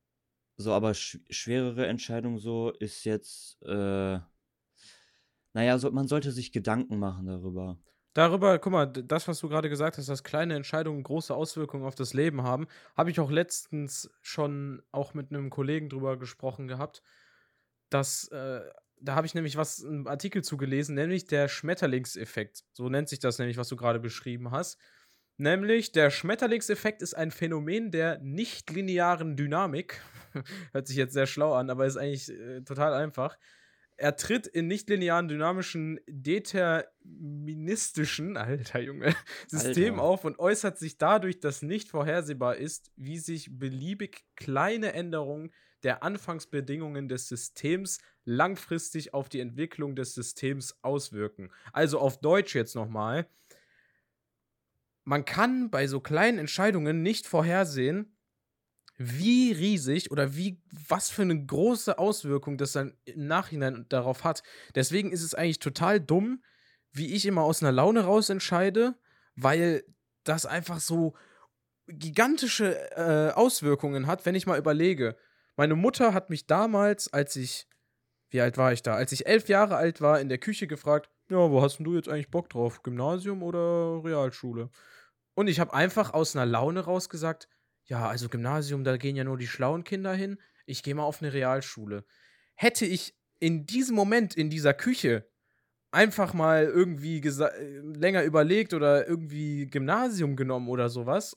[0.56, 4.18] so, aber sch schwerere Entscheidung so ist jetzt, äh,
[5.54, 7.78] naja, so, man sollte sich Gedanken machen darüber.
[8.14, 11.94] Darüber, guck mal, das, was du gerade gesagt hast, dass kleine Entscheidungen große Auswirkungen auf
[11.94, 17.02] das Leben haben, habe ich auch letztens schon auch mit einem Kollegen drüber gesprochen gehabt.
[17.88, 18.60] Dass, äh,
[19.00, 22.64] da habe ich nämlich was, einen Artikel zugelesen, nämlich der Schmetterlingseffekt.
[22.72, 24.78] So nennt sich das nämlich, was du gerade beschrieben hast.
[25.38, 30.02] Nämlich, der Schmetterlingseffekt ist ein Phänomen der nichtlinearen Dynamik.
[30.72, 33.38] Hört sich jetzt sehr schlau an, aber ist eigentlich äh, total einfach.
[33.96, 39.14] Er tritt in nichtlinearen dynamischen deterministischen, alter Junge,
[39.46, 40.04] System Alter.
[40.04, 45.52] auf und äußert sich dadurch, dass nicht vorhersehbar ist, wie sich beliebig kleine Änderungen
[45.82, 51.50] der Anfangsbedingungen des Systems langfristig auf die Entwicklung des Systems auswirken.
[51.72, 53.26] Also auf Deutsch jetzt nochmal.
[55.04, 58.16] Man kann bei so kleinen Entscheidungen nicht vorhersehen,
[59.10, 64.42] wie riesig oder wie, was für eine große Auswirkung das dann im Nachhinein darauf hat.
[64.74, 66.42] Deswegen ist es eigentlich total dumm,
[66.92, 68.94] wie ich immer aus einer Laune raus entscheide,
[69.34, 69.84] weil
[70.24, 71.14] das einfach so
[71.88, 75.16] gigantische äh, Auswirkungen hat, wenn ich mal überlege.
[75.56, 77.66] Meine Mutter hat mich damals, als ich,
[78.30, 78.94] wie alt war ich da?
[78.94, 81.94] Als ich elf Jahre alt war, in der Küche gefragt, ja, wo hast denn du
[81.94, 82.82] jetzt eigentlich Bock drauf?
[82.82, 84.70] Gymnasium oder Realschule?
[85.34, 87.48] Und ich habe einfach aus einer Laune raus gesagt,
[87.84, 90.38] ja, also Gymnasium, da gehen ja nur die schlauen Kinder hin.
[90.66, 92.04] Ich gehe mal auf eine Realschule.
[92.54, 95.28] Hätte ich in diesem Moment in dieser Küche
[95.90, 101.36] einfach mal irgendwie äh, länger überlegt oder irgendwie Gymnasium genommen oder sowas,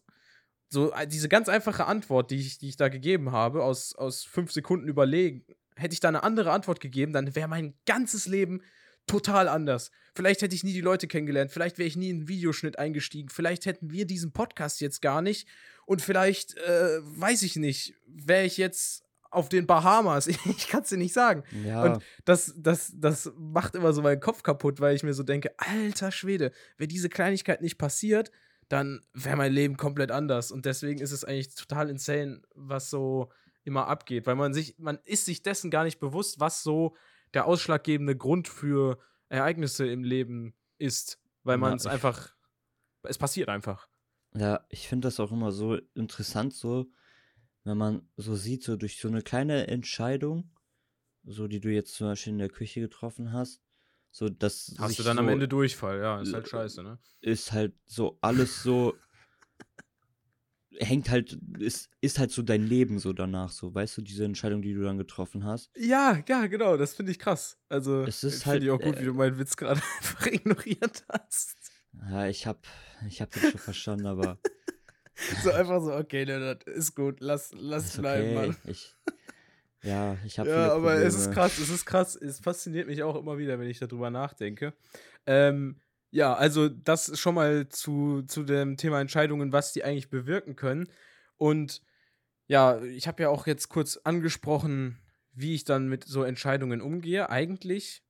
[0.69, 4.23] so äh, diese ganz einfache Antwort, die ich, die ich da gegeben habe, aus, aus
[4.23, 8.61] fünf Sekunden überlegen, hätte ich da eine andere Antwort gegeben, dann wäre mein ganzes Leben
[9.07, 9.91] total anders.
[10.13, 13.29] Vielleicht hätte ich nie die Leute kennengelernt, vielleicht wäre ich nie in einen Videoschnitt eingestiegen,
[13.29, 15.47] vielleicht hätten wir diesen Podcast jetzt gar nicht
[15.85, 20.27] und vielleicht, äh, weiß ich nicht, wäre ich jetzt auf den Bahamas.
[20.45, 21.43] Ich kann es dir nicht sagen.
[21.65, 25.23] Ja, Und das, das, das macht immer so meinen Kopf kaputt, weil ich mir so
[25.23, 28.31] denke, alter Schwede, wenn diese Kleinigkeit nicht passiert,
[28.69, 30.51] dann wäre mein Leben komplett anders.
[30.51, 33.29] Und deswegen ist es eigentlich total insane, was so
[33.63, 36.95] immer abgeht, weil man sich, man ist sich dessen gar nicht bewusst, was so
[37.35, 38.97] der ausschlaggebende Grund für
[39.29, 42.33] Ereignisse im Leben ist, weil man es einfach,
[43.03, 43.87] es passiert einfach.
[44.33, 46.87] ja, ich finde das auch immer so interessant, so,
[47.63, 50.51] wenn man so sieht, so durch so eine kleine Entscheidung,
[51.23, 53.61] so die du jetzt zum Beispiel in der Küche getroffen hast,
[54.11, 56.99] so dass Hast du dann so, am Ende Durchfall, ja, ist halt scheiße, ne?
[57.21, 58.95] ist halt so alles so
[60.79, 64.61] hängt halt ist ist halt so dein Leben so danach so weißt du diese Entscheidung
[64.61, 67.57] die du dann getroffen hast Ja, ja, genau, das finde ich krass.
[67.69, 71.05] Also, Es ist halt, ich auch gut, äh, wie du meinen Witz gerade einfach ignoriert
[71.09, 71.57] hast.
[72.09, 72.65] ja ich hab
[73.07, 74.37] ich hab das schon verstanden aber
[75.43, 78.57] So einfach so, okay, ne, das ist gut, lass, lass ist bleiben, okay Mann.
[78.65, 78.95] ich
[79.81, 82.15] ja ich habe Ja, aber es ist krass, es ist krass.
[82.15, 84.73] Es fasziniert mich auch immer wieder, wenn ich darüber nachdenke.
[85.25, 85.79] Ähm,
[86.15, 90.87] ja, also das schon mal zu, zu dem Thema Entscheidungen, was die eigentlich bewirken können.
[91.35, 91.81] Und
[92.47, 94.97] ja, ich habe ja auch jetzt kurz angesprochen,
[95.33, 97.29] wie ich dann mit so Entscheidungen umgehe.
[97.29, 98.03] Eigentlich,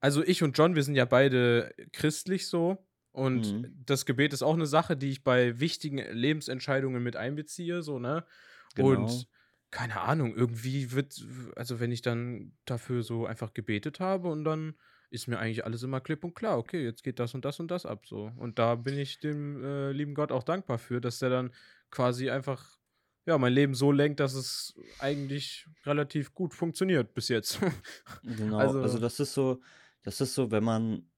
[0.00, 2.86] also ich und John, wir sind ja beide christlich so.
[3.12, 3.74] Und Mhm.
[3.86, 8.26] das Gebet ist auch eine Sache, die ich bei wichtigen Lebensentscheidungen mit einbeziehe, so, ne?
[8.74, 9.06] Genau.
[9.06, 9.28] Und
[9.70, 11.24] keine Ahnung, irgendwie wird,
[11.56, 14.74] also wenn ich dann dafür so einfach gebetet habe und dann
[15.10, 17.70] ist mir eigentlich alles immer klipp und klar, okay, jetzt geht das und das und
[17.70, 18.30] das ab so.
[18.36, 21.52] Und da bin ich dem äh, lieben Gott auch dankbar für, dass der dann
[21.90, 22.78] quasi einfach,
[23.26, 27.58] ja, mein Leben so lenkt, dass es eigentlich relativ gut funktioniert bis jetzt.
[28.22, 29.60] Genau, Also- also, das ist so,
[30.02, 31.10] das ist so, wenn man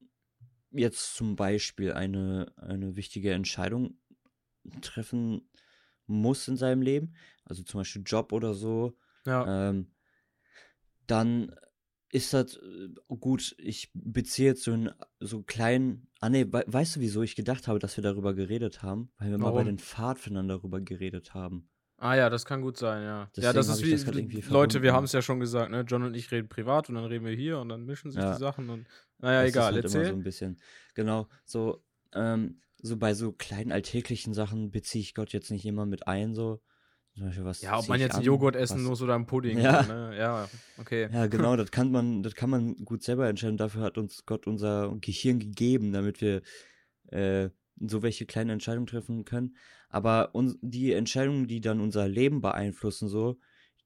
[0.71, 3.99] jetzt zum Beispiel eine, eine wichtige Entscheidung
[4.81, 5.49] treffen
[6.07, 7.13] muss in seinem Leben,
[7.45, 9.69] also zum Beispiel Job oder so, Ja.
[9.69, 9.91] ähm,
[11.07, 11.55] dann
[12.13, 13.55] ist das äh, gut.
[13.57, 16.07] Ich beziehe jetzt so einen so einen kleinen.
[16.19, 19.11] Ah, nee, we weißt du, wieso ich gedacht habe, dass wir darüber geredet haben?
[19.17, 19.65] Weil wir mal bei Warum?
[19.65, 21.69] den Pfadfindern darüber geredet haben.
[21.97, 23.07] Ah ja, das kann gut sein, ja.
[23.07, 25.85] ja, Deswegen das hab ist wie, das Leute, wir haben es ja schon gesagt, ne?
[25.87, 28.33] John und ich reden privat und dann reden wir hier und dann mischen sich Ja.
[28.33, 28.87] die Sachen und
[29.19, 30.59] naja, Das egal, ist halt immer so ein bisschen.
[30.95, 31.81] Genau, so,
[32.13, 36.33] ähm, so bei so kleinen alltäglichen Sachen beziehe ich Gott jetzt nicht immer mit ein,
[36.33, 36.61] so.
[37.15, 39.83] Zum Beispiel, was ja, ob man jetzt einen Joghurt essen muss oder einen Pudding, Ja.
[39.83, 40.17] ne?
[40.17, 41.09] Ja, okay.
[41.11, 43.57] Ja, genau, das kann man, das kann man gut selber entscheiden.
[43.57, 46.41] Dafür hat uns Gott unser Gehirn gegeben, damit wir
[47.07, 47.49] äh,
[47.79, 49.55] so welche kleinen Entscheidungen treffen können.
[49.89, 53.37] Aber uns, die Entscheidungen, die dann unser Leben beeinflussen, so,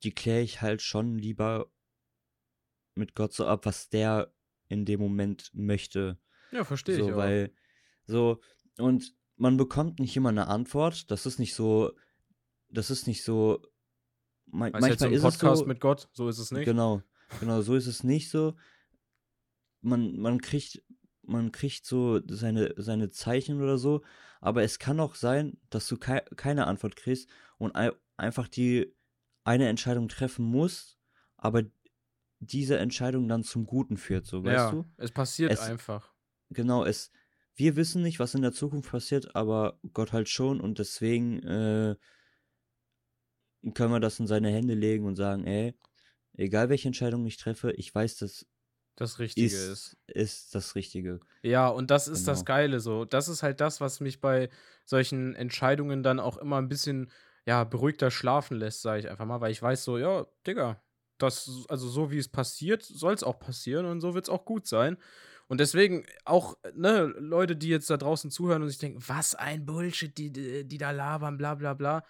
[0.03, 1.69] die kläre ich halt schon lieber
[2.95, 4.33] mit Gott so ab, was der
[4.69, 6.17] in dem Moment möchte.
[6.51, 7.17] Ja, verstehe so, ich auch.
[7.17, 7.51] weil
[8.05, 8.39] so
[8.77, 11.11] und man bekommt nicht immer eine Antwort.
[11.11, 11.91] Das ist nicht so,
[12.69, 13.61] das ist nicht so.
[14.45, 16.51] Man, du, jetzt so manchmal ein ist es Podcast so, mit Gott, so ist es
[16.51, 16.65] nicht.
[16.65, 17.01] Genau,
[17.39, 18.55] genau, so ist es nicht so.
[19.81, 20.83] Man, man kriegt,
[21.23, 24.03] man kriegt so seine, seine Zeichen oder so,
[24.39, 28.95] aber es kann auch sein, dass du kei keine Antwort kriegst und ei einfach die
[29.43, 30.97] eine Entscheidung treffen musst,
[31.37, 31.63] aber
[32.39, 34.85] diese Entscheidung dann zum Guten führt, so, weißt ja, du?
[34.97, 36.13] es passiert Es- einfach.
[36.49, 37.11] Genau, es,
[37.55, 41.95] wir wissen nicht, was in der Zukunft passiert, aber Gott halt schon und deswegen äh,
[43.73, 45.73] können wir das in seine Hände legen und sagen, ey,
[46.33, 48.45] egal welche Entscheidung ich treffe, ich weiß, das
[48.95, 49.53] Das Richtige ist.
[49.55, 51.19] ist, ist das Richtige.
[51.43, 52.45] Ja, und das ist das Genau.
[52.45, 53.05] Geile so.
[53.05, 54.49] Das ist halt das, was mich bei
[54.85, 57.11] solchen Entscheidungen dann auch immer ein bisschen,
[57.45, 60.81] ja, beruhigter schlafen lässt, sage ich einfach mal, weil ich weiß so, ja, Digga,
[61.17, 64.45] das, also so wie es passiert, soll es auch passieren und so wird es auch
[64.45, 64.97] gut sein.
[65.47, 69.65] Und deswegen auch, ne, Leute, die jetzt da draußen zuhören und sich denken, was ein
[69.65, 72.03] Bullshit, die, die, die da labern, bla bla bla.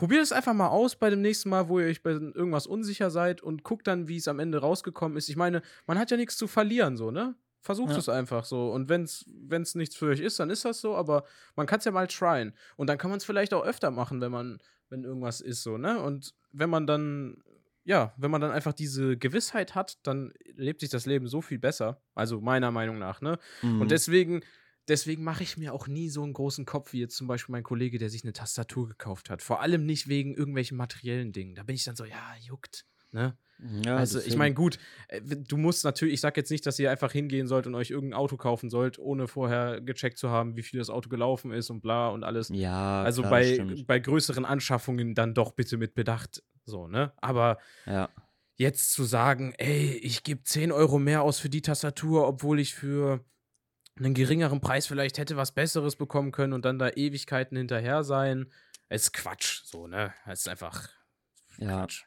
[0.00, 3.10] Probiert es einfach mal aus bei dem nächsten Mal, wo ihr euch bei irgendwas unsicher
[3.10, 5.28] seid und guckt dann, wie es am Ende rausgekommen ist.
[5.28, 7.34] Ich meine, man hat ja nichts zu verlieren, so, ne?
[7.60, 7.98] Versucht Ja.
[7.98, 8.72] es einfach so.
[8.72, 11.84] Und wenn es nichts für euch ist, dann ist das so, aber man kann es
[11.84, 12.54] ja mal tryen.
[12.76, 14.58] Und dann kann man es vielleicht auch öfter machen, wenn man,
[14.88, 16.00] wenn irgendwas ist, so, ne?
[16.00, 17.42] Und wenn man dann,
[17.84, 21.58] ja, wenn man dann einfach diese Gewissheit hat, dann lebt sich das Leben so viel
[21.58, 22.00] besser.
[22.14, 23.38] Also meiner Meinung nach, ne?
[23.60, 23.82] Mhm.
[23.82, 24.40] Und deswegen,
[24.88, 27.62] deswegen mache ich mir auch nie so einen großen Kopf wie jetzt zum Beispiel mein
[27.62, 29.42] Kollege, der sich eine Tastatur gekauft hat.
[29.42, 31.54] Vor allem nicht wegen irgendwelchen materiellen Dingen.
[31.54, 32.86] Da bin ich dann so, ja, juckt.
[33.12, 33.36] Ne?
[33.84, 36.78] ja, also ich deswegen- meine, gut, äh, du musst natürlich, ich sag jetzt nicht, dass
[36.78, 40.56] ihr einfach hingehen sollt und euch irgendein Auto kaufen sollt, ohne vorher gecheckt zu haben,
[40.56, 42.50] wie viel das Auto gelaufen ist und bla und alles.
[42.50, 43.86] ja, also klar, bei, stimmt.
[43.88, 46.42] bei größeren Anschaffungen dann doch bitte mit Bedacht.
[46.64, 47.12] So, ne?
[47.16, 48.08] Aber ja,
[48.56, 52.74] jetzt zu sagen, ey, ich gebe 10 Euro mehr aus für die Tastatur, obwohl ich
[52.74, 53.24] für
[54.00, 58.50] einen geringeren Preis vielleicht hätte was Besseres bekommen können und dann da Ewigkeiten hinterher sein,
[58.88, 60.12] ist Quatsch, so, ne?
[60.26, 60.88] Das ist einfach
[61.58, 61.80] Ja.
[61.80, 62.04] Quatsch.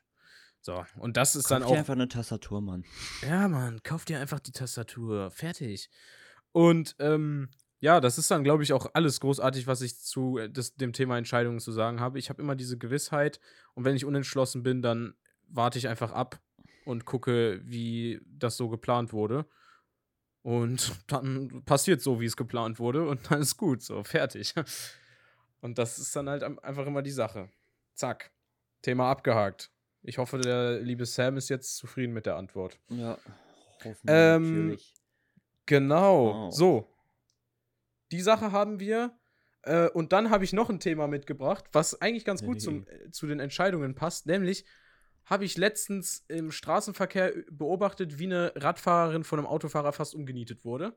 [0.61, 1.77] So, und das ist Kauf dann dir auch.
[1.77, 2.83] einfach eine Tastatur, Mann.
[3.21, 5.29] Ja, Mann, kauf dir einfach die Tastatur.
[5.31, 5.89] Fertig.
[6.53, 10.49] Und ähm, ja, das ist dann, glaube ich, auch alles großartig, was ich zu äh,
[10.49, 12.17] das, dem Thema Entscheidungen zu sagen habe.
[12.17, 13.41] Ich habe immer diese Gewissheit
[13.73, 15.15] und wenn ich unentschlossen bin, dann
[15.49, 16.39] warte ich einfach ab
[16.85, 19.45] und gucke, wie das so geplant wurde.
[20.43, 24.53] Und dann passiert so, wie es geplant wurde und dann ist gut, so, fertig.
[25.61, 27.49] Und das ist dann halt einfach immer die Sache.
[27.93, 28.31] Zack.
[28.81, 29.71] Thema abgehakt.
[30.01, 32.77] Ich hoffe, der liebe Sam ist jetzt zufrieden mit der Antwort.
[32.89, 33.17] Ja,
[33.85, 34.93] hoffen Ähm, natürlich.
[35.65, 36.25] Genau.
[36.25, 36.53] Wow.
[36.53, 36.93] So.
[38.11, 39.17] Die Sache haben wir.
[39.61, 43.09] Äh, und dann habe ich noch ein Thema mitgebracht, was eigentlich ganz gut zum, äh,
[43.11, 44.25] zu den Entscheidungen passt.
[44.25, 44.65] Nämlich
[45.25, 50.95] habe ich letztens im Straßenverkehr beobachtet, wie eine Radfahrerin von einem Autofahrer fast umgenietet wurde.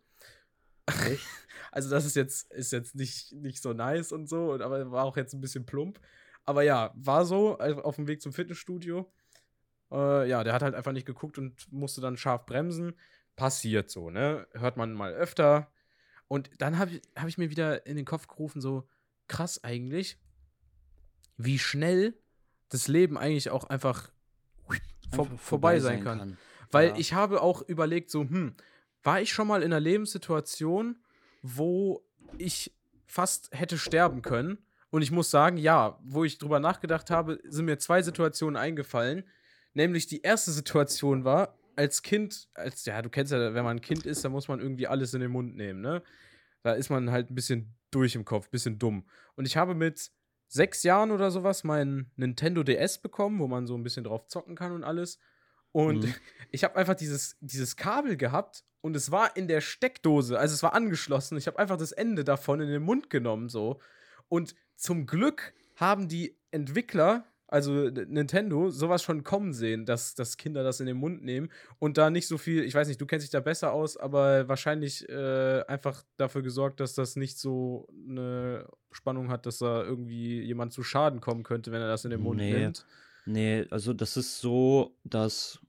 [0.87, 1.23] Echt?
[1.73, 5.19] Also, das ist jetzt, ist jetzt nicht, nicht so nice und so, aber war auch
[5.19, 6.01] jetzt ein bisschen plump.
[6.47, 9.13] Aber ja, war so, also auf dem Weg zum Fitnessstudio.
[9.91, 12.95] Äh, ja, der hat halt einfach nicht geguckt und musste dann scharf bremsen.
[13.35, 14.47] Passiert so, ne?
[14.53, 15.71] Hört man mal öfter.
[16.29, 18.89] Und dann habe ich, hab ich mir wieder in den Kopf gerufen, so
[19.29, 20.19] krass eigentlich,
[21.37, 22.15] wie schnell
[22.69, 24.11] das Leben eigentlich auch einfach,
[25.13, 26.37] vor, vorbei sein kann.
[26.71, 26.97] Weil Ja.
[26.97, 28.55] ich habe auch überlegt, so, hm,
[29.03, 30.97] war ich schon mal in einer Lebenssituation,
[31.43, 32.03] wo
[32.39, 32.73] ich
[33.07, 34.59] fast hätte sterben können?
[34.91, 39.25] Und ich muss sagen, ja, wo ich drüber nachgedacht habe, sind mir zwei Situationen eingefallen.
[39.75, 43.81] Nämlich die erste Situation war, als Kind, als, ja, du kennst ja, wenn man ein
[43.83, 46.03] Kind ist, dann muss man irgendwie alles in den Mund nehmen, ne?
[46.63, 49.05] Da ist man halt ein bisschen durch im Kopf, ein bisschen dumm.
[49.37, 50.11] Und ich habe mit
[50.49, 54.57] sechs Jahren oder sowas meinen Nintendo DS bekommen, wo man so ein bisschen drauf zocken
[54.57, 55.19] kann und alles.
[55.73, 56.15] Und Mhm.
[56.51, 60.63] ich habe einfach dieses, dieses Kabel gehabt und es war in der Steckdose, also es
[60.63, 61.37] war angeschlossen.
[61.37, 63.81] Ich habe einfach das Ende davon in den Mund genommen so.
[64.29, 70.65] Und zum Glück haben die Entwickler, also Nintendo, sowas schon kommen sehen, dass, dass Kinder
[70.65, 73.25] das in den Mund nehmen und da nicht so viel, ich weiß nicht, du kennst
[73.25, 78.67] dich da besser aus, aber wahrscheinlich äh, einfach dafür gesorgt, dass das nicht so eine
[78.91, 82.21] Spannung hat, dass da irgendwie jemand zu Schaden kommen könnte, wenn er das in den
[82.21, 82.53] Mund Nee.
[82.53, 82.85] nimmt.
[83.27, 85.61] Nee, also das ist so, dass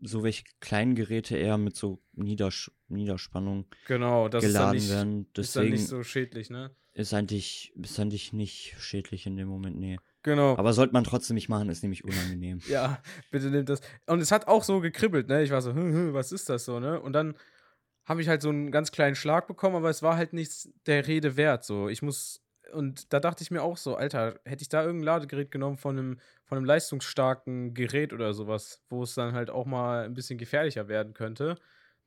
[0.00, 4.88] so welche kleinen Geräte eher mit so Niedersch Niederspannung Genau, das ist dann geladen nicht,
[4.90, 5.26] werden.
[5.36, 6.70] ist dann Deswegen nicht so schädlich, ne?
[6.94, 9.98] ist eigentlich, ist eigentlich nicht schädlich in dem Moment, nee.
[10.22, 10.56] Genau.
[10.56, 12.60] Aber sollte man trotzdem nicht machen, ist nämlich unangenehm.
[12.68, 13.00] Ja,
[13.30, 13.80] bitte nimm das.
[14.06, 15.42] Und es hat auch so gekribbelt, ne?
[15.42, 17.00] Ich war so, hm, hm, was ist das so, ne?
[17.00, 17.34] Und dann
[18.04, 21.06] habe ich halt so einen ganz kleinen Schlag bekommen, aber es war halt nichts der
[21.06, 21.88] Rede wert, so.
[21.88, 25.50] Ich muss, und da dachte ich mir auch so, Alter, hätte ich da irgendein Ladegerät
[25.50, 30.04] genommen von einem, von einem leistungsstarken Gerät oder sowas, wo es dann halt auch mal
[30.04, 31.56] ein bisschen gefährlicher werden könnte,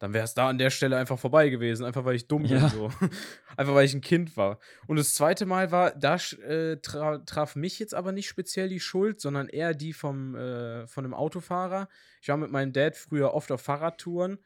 [0.02, 2.54] dann wäre es da an der Stelle einfach vorbei gewesen, einfach weil ich dumm bin,
[2.54, 2.70] Ja.
[2.70, 2.90] so.
[3.56, 4.58] einfach weil ich ein Kind war.
[4.88, 8.80] Und das zweite Mal war, da äh, tra traf mich jetzt aber nicht speziell die
[8.80, 11.88] Schuld, sondern eher die vom, äh, von einem Autofahrer.
[12.20, 14.40] Ich war mit meinem Dad früher oft auf Fahrradtouren,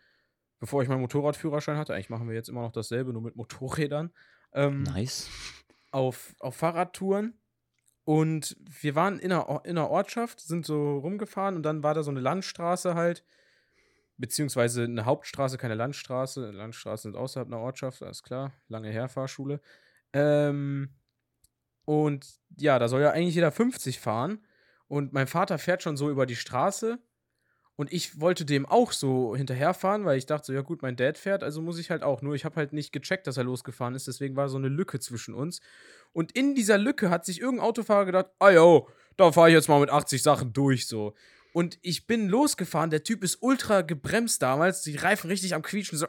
[0.60, 1.94] bevor ich meinen Motorradführerschein hatte.
[1.94, 4.12] Eigentlich machen wir jetzt immer noch dasselbe, nur mit Motorrädern.
[4.54, 5.30] Ähm, Nice.
[5.92, 7.40] auf, auf Fahrradtouren.
[8.04, 12.04] Und wir waren in einer, in einer Ortschaft, sind so rumgefahren und dann war da
[12.04, 13.24] so eine Landstraße halt,
[14.18, 16.52] beziehungsweise eine Hauptstraße, keine Landstraße.
[16.52, 18.54] Landstraßen sind außerhalb einer Ortschaft, alles klar.
[18.68, 19.60] Lange her, Fahrschule.
[20.14, 20.90] Ähm,
[21.86, 22.26] und
[22.58, 24.46] ja, da soll ja eigentlich jeder 50 fahren.
[24.88, 27.00] Und mein Vater fährt schon so über die Straße.
[27.78, 31.18] Und ich wollte dem auch so hinterherfahren, weil ich dachte so, ja gut, mein Dad
[31.18, 32.22] fährt, also muss ich halt auch.
[32.22, 34.08] Nur ich habe halt nicht gecheckt, dass er losgefahren ist.
[34.08, 35.60] Deswegen war so eine Lücke zwischen uns.
[36.14, 39.68] Und in dieser Lücke hat sich irgendein Autofahrer gedacht, ah jo, da fahre ich jetzt
[39.68, 41.14] mal mit 80 Sachen durch so.
[41.56, 45.98] Und ich bin losgefahren, der Typ ist ultra gebremst damals, die Reifen richtig am Quietschen,
[45.98, 46.06] so.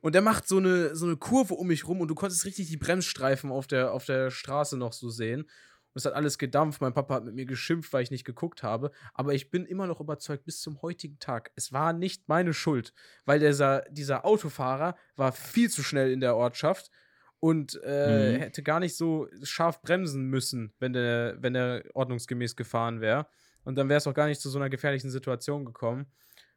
[0.00, 2.66] Und der macht so eine, so eine Kurve um mich rum und du konntest richtig
[2.68, 5.42] die Bremsstreifen auf der, auf der Straße noch so sehen.
[5.42, 6.80] Und es hat alles gedampft.
[6.80, 8.90] Mein Papa hat mit mir geschimpft, weil ich nicht geguckt habe.
[9.14, 12.94] Aber ich bin immer noch überzeugt, bis zum heutigen Tag, es war nicht meine Schuld,
[13.26, 16.90] weil dieser, dieser Autofahrer war viel zu schnell in der Ortschaft
[17.38, 18.40] und äh, Mhm.
[18.40, 23.28] hätte gar nicht so scharf bremsen müssen, wenn der, wenn der ordnungsgemäß gefahren wäre.
[23.64, 26.06] Und dann wäre es auch gar nicht zu so einer gefährlichen Situation gekommen,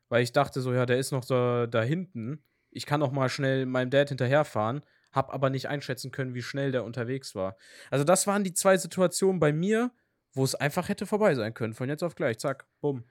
[0.10, 2.44] weil ich dachte so, ja, der ist noch da, da hinten.
[2.72, 6.72] Ich kann noch mal schnell meinem Dad hinterherfahren, hab aber nicht einschätzen können, wie schnell
[6.72, 7.56] der unterwegs war.
[7.90, 9.92] Also das waren die zwei Situationen bei mir,
[10.34, 11.74] wo es einfach hätte vorbei sein können.
[11.74, 13.06] Von jetzt auf gleich, zack, bumm.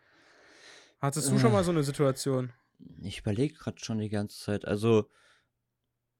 [1.00, 1.54] Hattest du schon Äh.
[1.54, 2.52] mal so eine Situation?
[3.02, 4.64] Ich überlege gerade schon die ganze Zeit.
[4.66, 5.08] Also,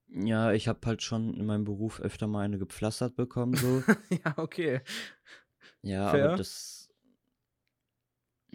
[0.07, 3.83] ja, ich habe halt schon in meinem Beruf öfter mal eine gepflastert bekommen, so.
[4.09, 4.81] ja, okay.
[5.81, 6.25] Ja, Fair.
[6.29, 6.84] aber das.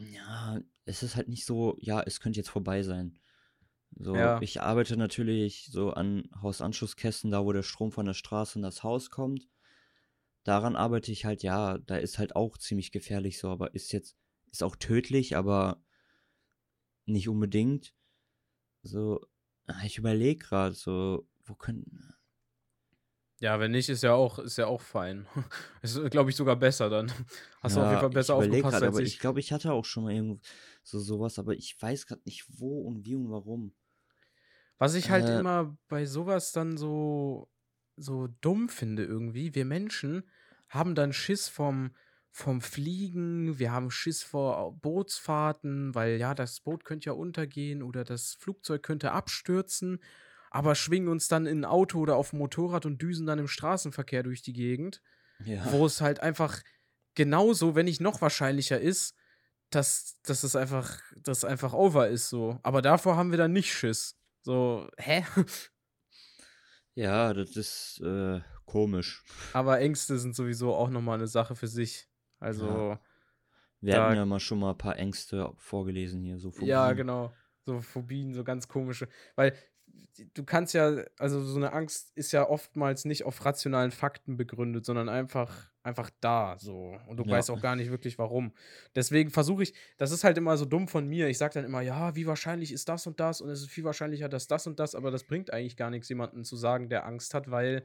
[0.09, 3.19] Ja, es ist halt nicht so, ja, es könnte jetzt vorbei sein.
[3.97, 4.41] So, Ja.
[4.41, 8.83] ich arbeite natürlich so an Hausanschlusskästen, da wo der Strom von der Straße in das
[8.83, 9.49] Haus kommt.
[10.45, 14.17] Daran arbeite ich halt, ja, da ist halt auch ziemlich gefährlich so, aber ist jetzt,
[14.51, 15.83] ist auch tödlich, aber
[17.05, 17.93] nicht unbedingt.
[18.83, 19.21] So,
[19.67, 22.15] ah, ich überlege gerade, so, wo können.
[23.43, 25.27] Ja, wenn nicht, ist ja auch, ist ja auch fein.
[25.83, 27.11] ist, glaube ich, sogar besser dann.
[27.63, 29.11] Hast du auf Ja, jeden Fall besser ich aufgepasst grad, als aber ich.
[29.15, 30.41] ich glaube, ich hatte auch schon mal irgendwo
[30.83, 33.75] so sowas, aber ich weiß gerade nicht wo und wie und warum.
[34.79, 35.41] Was ich halt Äh.
[35.41, 37.51] immer bei sowas dann so,
[37.97, 40.29] so dumm finde irgendwie, wir Menschen
[40.69, 41.95] haben dann Schiss vom,
[42.31, 48.05] vom Fliegen, wir haben Schiss vor Bootsfahrten, weil ja, das Boot könnte ja untergehen oder
[48.05, 50.01] das Flugzeug könnte abstürzen,
[50.51, 53.49] aber schwingen uns dann in ein Auto oder auf ein Motorrad und düsen dann im
[53.49, 55.01] Straßenverkehr durch die Gegend,
[55.45, 55.71] Ja.
[55.73, 56.61] wo es halt einfach
[57.15, 59.15] genauso, wenn nicht noch wahrscheinlicher ist,
[59.71, 62.59] dass, dass es einfach, dass einfach over ist so.
[62.63, 64.17] Aber davor haben wir dann nicht Schiss.
[64.43, 65.25] So, hä?
[66.95, 69.23] Ja, das ist äh, komisch.
[69.53, 72.09] Aber Ängste sind sowieso auch nochmal eine Sache für sich.
[72.41, 72.99] Also,
[73.81, 76.97] Wir Da- hatten ja mal schon mal ein paar Ängste vorgelesen hier, so ja, Phobien.
[76.97, 77.33] genau.
[77.65, 79.09] So Phobien, so ganz komische.
[79.37, 79.55] Weil
[80.35, 84.85] du kannst ja, also so eine Angst ist ja oftmals nicht auf rationalen Fakten begründet,
[84.85, 86.99] sondern einfach, einfach da so.
[87.07, 87.33] Und du Ja.
[87.33, 88.53] weißt auch gar nicht wirklich warum.
[88.95, 91.29] Deswegen versuche ich, das ist halt immer so dumm von mir.
[91.29, 93.41] Ich sage dann immer, ja, wie wahrscheinlich ist das und das?
[93.41, 96.09] Und es ist viel wahrscheinlicher, dass das und das, aber das bringt eigentlich gar nichts,
[96.09, 97.85] jemanden zu sagen, der Angst hat, weil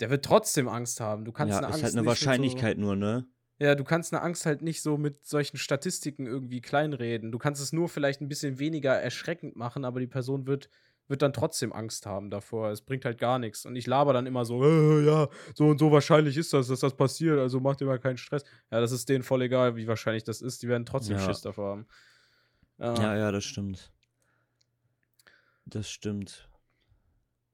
[0.00, 1.24] der wird trotzdem Angst haben.
[1.24, 3.26] Du kannst Ja, eine ist Angst halt eine nicht mit so- Wahrscheinlichkeit nur, ne?
[3.58, 7.32] Ja, du kannst eine Angst halt nicht so mit solchen Statistiken irgendwie kleinreden.
[7.32, 10.68] Du kannst es nur vielleicht ein bisschen weniger erschreckend machen, aber die Person wird,
[11.08, 12.70] wird dann trotzdem Angst haben davor.
[12.70, 13.64] Es bringt halt gar nichts.
[13.66, 16.80] Und ich laber dann immer so, äh, ja, so und so wahrscheinlich ist das, dass
[16.80, 18.42] das passiert, also macht dir mal keinen Stress.
[18.70, 20.62] Ja, das ist denen voll egal, wie wahrscheinlich das ist.
[20.62, 21.24] Die werden trotzdem Ja.
[21.24, 21.86] Schiss davor haben.
[22.78, 22.94] Ja.
[23.02, 23.92] Ja, ja, das stimmt.
[25.64, 26.48] Das stimmt.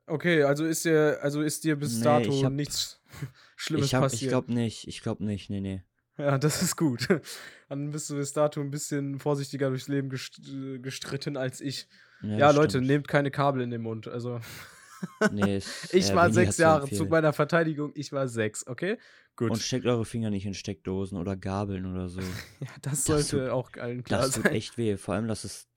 [0.06, 3.00] Okay, also ist dir, also ist dir bis Nee, dato ich hab- nichts
[3.56, 4.30] Schlimmes Ich, hab, ich passiert.
[4.30, 4.88] glaube nicht.
[4.88, 5.48] Ich glaube nicht.
[5.48, 5.82] Nee, nee.
[6.18, 7.08] Ja, das ist gut.
[7.68, 11.86] Dann bist du bis dato ein bisschen vorsichtiger durchs Leben gest äh, gestritten als ich.
[12.22, 12.86] Ja, das Leute, stimmt.
[12.86, 14.08] nehmt keine Kabel in den Mund.
[14.08, 14.40] Also,
[15.32, 17.92] Nee, ist ich eher war weniger sechs Jahre zu meiner Verteidigung.
[17.94, 18.98] Ich war sechs, okay?
[19.36, 19.50] Gut.
[19.50, 22.20] Und steckt eure Finger nicht in Steckdosen oder Gabeln oder so.
[22.60, 24.54] ja, das das sollte tut- auch allen klar Das tut sein.
[24.54, 24.96] echt weh.
[24.96, 25.68] Vor allem, dass es,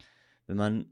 [0.48, 0.86] wenn man,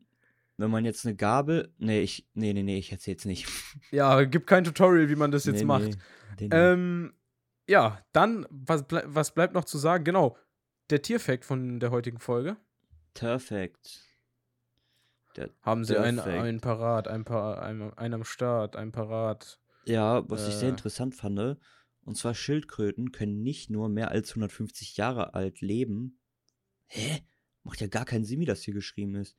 [0.57, 3.47] wenn man jetzt eine Gabel, nee, ich, nee, nee, nee, ich erzähl's nicht.
[3.91, 5.97] Ja, gibt kein Tutorial, wie man das jetzt nee, macht.
[6.39, 6.49] Nee.
[6.51, 7.13] Ähm,
[7.67, 10.03] ja, dann, was, blei was bleibt noch zu sagen?
[10.03, 10.37] Genau,
[10.89, 12.57] der Tierfact von der heutigen Folge.
[13.13, 13.99] Perfekt.
[15.61, 19.59] Haben sie einen, einen parat, ein paar, einen, einen am Start, ein parat.
[19.85, 20.71] Ja, was ich sehr Äh.
[20.71, 21.57] interessant fand,
[22.05, 26.19] und zwar Schildkröten können nicht nur mehr als 150 Jahre alt leben.
[26.87, 27.21] Hä?
[27.63, 29.37] Macht ja gar keinen Sinn, wie das hier geschrieben ist.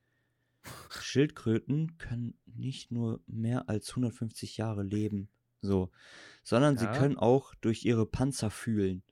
[0.90, 5.28] Schildkröten können nicht nur mehr als 150 Jahre leben.
[5.60, 5.90] So.
[6.42, 6.92] Sondern sie Ja.
[6.92, 9.02] können auch durch ihre Panzer fühlen.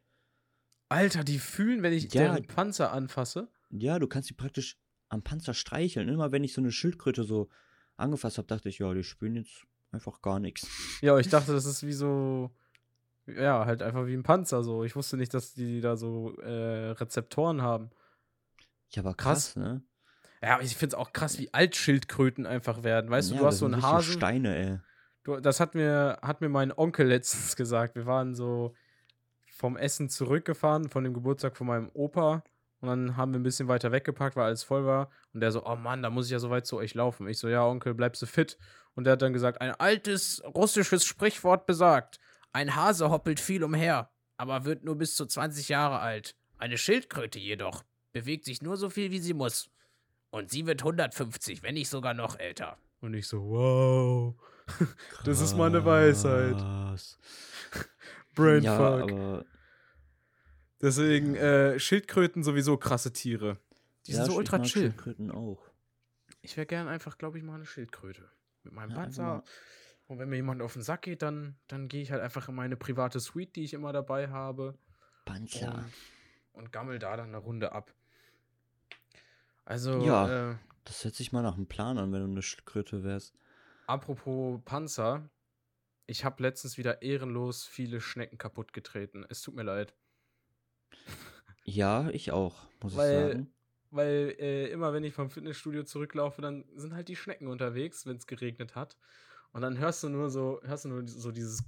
[0.89, 2.23] Alter, die fühlen, wenn ich Ja.
[2.23, 3.49] deren Panzer anfasse.
[3.71, 4.79] Ja, du kannst sie praktisch
[5.13, 6.09] am Panzer streicheln.
[6.09, 7.49] Immer wenn ich so eine Schildkröte so
[7.97, 10.67] angefasst habe, dachte ich, ja, die spüren jetzt einfach gar nichts.
[11.03, 12.51] Ja, ich dachte, das ist wie so.
[13.27, 14.83] Ja, halt einfach wie ein Panzer so.
[14.85, 17.91] Ich wusste nicht, dass die da so äh, Rezeptoren haben.
[18.91, 19.53] Ja, aber Krass.
[19.53, 19.83] krass, ne?
[20.43, 23.11] Ja, aber ich finde es auch krass, wie alt Schildkröten einfach werden.
[23.11, 24.13] Weißt du, ja, du hast das so einen Hasen.
[24.15, 24.79] Steine, ey.
[25.23, 27.95] Du, das hat mir, hat mir mein Onkel letztens gesagt.
[27.95, 28.75] Wir waren so
[29.53, 32.43] vom Essen zurückgefahren, von dem Geburtstag von meinem Opa.
[32.83, 35.09] Und dann haben wir ein bisschen weiter weggepackt, weil alles voll war.
[35.33, 37.29] Und der so, oh Mann, da muss ich ja so weit zu euch laufen.
[37.29, 38.59] Ich so, ja, Onkel, bleibst du fit?
[38.97, 42.19] Und der hat dann gesagt, ein altes russisches Sprichwort besagt,
[42.53, 46.35] ein Hase hoppelt viel umher, aber wird nur bis zu 20 Jahre alt.
[46.59, 49.71] Eine Schildkröte jedoch bewegt sich nur so viel, wie sie muss.
[50.31, 52.79] Und sie wird 150, wenn nicht sogar noch älter.
[53.01, 54.35] Und ich so, wow.
[55.25, 56.57] Das ist mal eine Weisheit.
[58.35, 58.65] Brainfuck.
[58.65, 59.45] Ja, aber
[60.83, 63.59] Deswegen, äh, Schildkröten sowieso krasse Tiere.
[64.07, 64.83] Die ja, sind so ultra chill.
[64.83, 65.63] Schildkröten auch.
[66.41, 68.29] Ich wäre gern einfach, glaube ich, mal eine Schildkröte.
[68.65, 69.23] Mit meinem Ja, Panzer.
[69.23, 69.43] mal-
[70.09, 72.55] Und wenn mir jemand auf den Sack geht, dann, dann gehe ich halt einfach in
[72.57, 74.77] meine private Suite, die ich immer dabei habe.
[75.25, 75.87] Panzer.
[76.53, 77.95] Und, und gammel da dann eine Runde ab.
[79.65, 80.51] Also, Ja.
[80.53, 83.35] äh, Das hört sich mal nach einem Plan an, wenn du eine Schildkröte wärst.
[83.87, 85.29] apropos Panzer.
[86.07, 89.25] Ich habe letztens wieder ehrenlos viele Schnecken kaputt getreten.
[89.29, 89.95] Es tut mir leid.
[91.65, 93.53] Ja, ich auch, muss Weil- ich sagen.
[93.95, 98.17] Weil äh, immer wenn ich vom Fitnessstudio zurücklaufe, dann sind halt die Schnecken unterwegs, wenn
[98.17, 98.97] es geregnet hat.
[99.53, 101.63] Und dann hörst du nur so, hörst du nur so dieses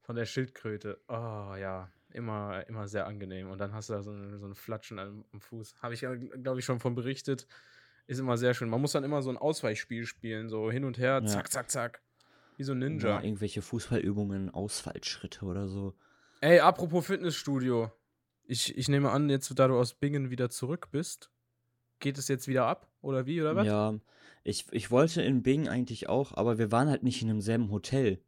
[0.00, 1.00] von der Schildkröte.
[1.08, 3.48] Oh ja, immer, immer sehr angenehm.
[3.50, 5.76] Und dann hast du da so, ein- so ein Flatschen am, am Fuß.
[5.80, 7.46] Habe ich ja, glaube ich, schon von berichtet.
[8.08, 8.68] Ist immer sehr schön.
[8.68, 11.26] Man muss dann immer so ein Ausweichspiel spielen, so hin und her, Ja.
[11.26, 12.02] zack, zack, zack.
[12.56, 12.88] Wie so ein Ja.
[12.88, 13.22] Ninja.
[13.22, 15.94] irgendwelche Fußballübungen, Ausfallschritte oder so.
[16.42, 17.92] Ey, apropos Fitnessstudio.
[18.42, 21.30] Ich, ich nehme an, jetzt, da du aus Bingen wieder zurück bist,
[22.00, 22.90] geht es jetzt wieder ab?
[23.00, 23.64] Oder wie, oder was?
[23.64, 23.94] Ja,
[24.42, 28.18] ich, ich wollte in Bing eigentlich auch, aber wir waren halt nicht in demselben Hotel.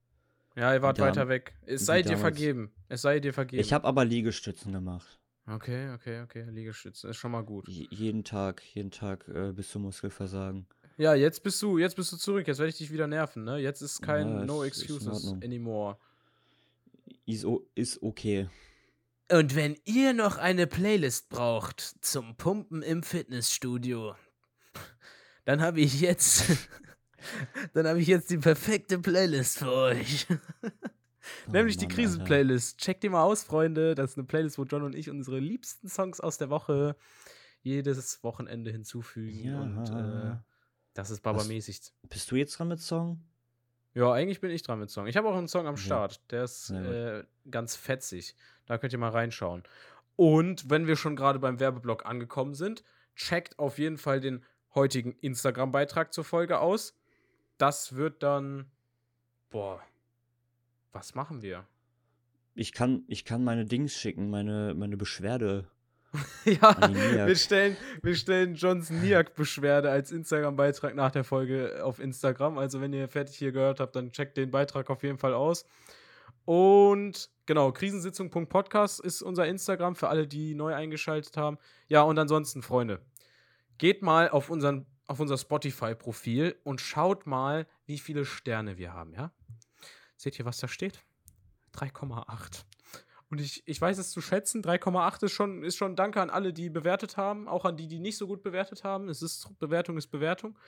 [0.55, 1.55] Ja, ihr wart Wie weiter weg.
[1.67, 2.73] Es sei dir vergeben.
[2.89, 3.61] Es sei dir vergeben.
[3.61, 5.19] Ich habe aber Liegestützen gemacht.
[5.49, 6.47] Okay, okay, okay.
[6.49, 7.67] Liegestütze ist schon mal gut.
[7.67, 10.69] J jeden Tag, jeden Tag äh, bis zum Muskelversagen.
[10.99, 12.47] Ja, jetzt bist du, jetzt bist du zurück.
[12.47, 13.59] Jetzt werde ich dich wieder nerven, ne?
[13.59, 15.99] Jetzt ist kein Ja, No Excuses anymore.
[17.27, 18.49] Ist, ist okay.
[19.31, 24.15] Und wenn ihr noch eine Playlist braucht zum Pumpen im Fitnessstudio,
[25.45, 26.45] dann habe ich jetzt,
[27.73, 30.27] dann habe ich jetzt die perfekte Playlist für euch.
[31.51, 32.79] Nämlich die Oh Mann, Krisen-Playlist.
[32.79, 33.95] Checkt die mal aus, Freunde.
[33.95, 36.97] Das ist eine Playlist, wo John und ich unsere liebsten Songs aus der Woche
[37.63, 39.45] jedes Wochenende hinzufügen.
[39.45, 39.61] Ja.
[39.63, 40.37] Und äh,
[40.93, 41.81] das ist babamäßig.
[41.81, 42.09] Alter.
[42.09, 43.25] Bist du jetzt dran mit Song?
[43.95, 45.07] Ja, eigentlich bin ich dran mit Song.
[45.07, 45.81] Ich habe auch einen Song am Ja.
[45.81, 46.21] Start.
[46.33, 46.79] Der ist gut.
[46.85, 48.35] äh, ganz fetzig.
[48.67, 49.63] Da könnt ihr mal reinschauen.
[50.17, 52.83] Und wenn wir schon gerade beim Werbeblock angekommen sind,
[53.15, 56.97] checkt auf jeden Fall den heutigen Instagram-Beitrag zur Folge aus.
[57.59, 58.71] Das wird dann.
[59.51, 59.81] Boah.
[60.93, 61.67] Was machen wir?
[62.55, 65.69] Ich kann, ich kann meine Dings schicken, meine, meine Beschwerde.
[66.45, 66.77] ja,
[67.27, 72.59] wir stellen, wir stellen Johns Niak-Beschwerde als Instagram-Beitrag nach der Folge auf Instagram.
[72.59, 75.67] Also, wenn ihr fertig hier gehört habt, dann checkt den Beitrag auf jeden Fall aus.
[76.45, 81.59] Und genau, krisensitzung.podcast ist unser Instagram für alle, die neu eingeschaltet haben.
[81.89, 83.01] Ja, und ansonsten, Freunde,
[83.79, 89.15] geht mal auf, unseren, auf unser Spotify-Profil und schaut mal, wie viele Sterne wir haben,
[89.15, 89.33] ja?
[90.17, 91.03] Seht ihr, was da steht?
[91.75, 92.65] 3,8.
[93.31, 96.53] Und ich, ich weiß es zu schätzen, 3,8 ist schon, ist schon Danke an alle,
[96.53, 99.09] die bewertet haben, auch an die, die nicht so gut bewertet haben.
[99.09, 100.59] Es ist, Bewertung ist Bewertung.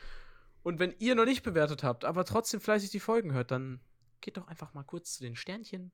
[0.63, 3.81] Und wenn ihr noch nicht bewertet habt, aber trotzdem fleißig die Folgen hört, dann
[4.21, 5.93] geht doch einfach mal kurz zu den Sternchen,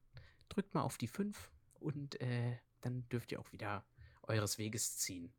[0.49, 1.51] drückt mal auf die 5
[1.81, 3.85] und äh, dann dürft ihr auch wieder
[4.23, 5.33] eures Weges ziehen.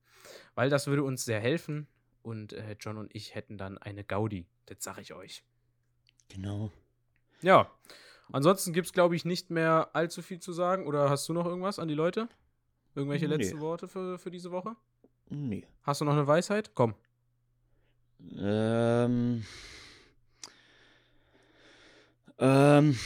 [0.56, 1.88] Weil das würde uns sehr helfen
[2.22, 5.44] und äh, John und ich hätten dann eine Gaudi, das sage ich euch.
[6.30, 6.72] Genau.
[7.42, 7.70] Ja,
[8.32, 10.88] ansonsten gibt es, glaube ich, nicht mehr allzu viel zu sagen.
[10.88, 12.28] Oder hast du noch irgendwas an die Leute?
[12.96, 13.36] Irgendwelche Nee.
[13.36, 14.76] letzten Worte für, für diese Woche?
[15.30, 15.66] Nee.
[15.84, 16.72] Hast du noch eine Weisheit?
[16.76, 16.94] Komm.
[18.38, 19.44] Ähm.
[22.40, 22.98] Ähm.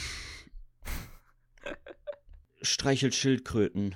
[2.62, 3.94] Streichelt Schildkröten.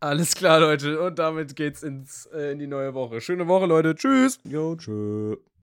[0.00, 1.00] Alles klar, Leute.
[1.00, 3.20] Und damit geht's ins, äh, in die neue Woche.
[3.20, 3.94] Schöne Woche, Leute.
[3.94, 4.38] Tschüss.
[4.44, 5.36] Jo, tschö.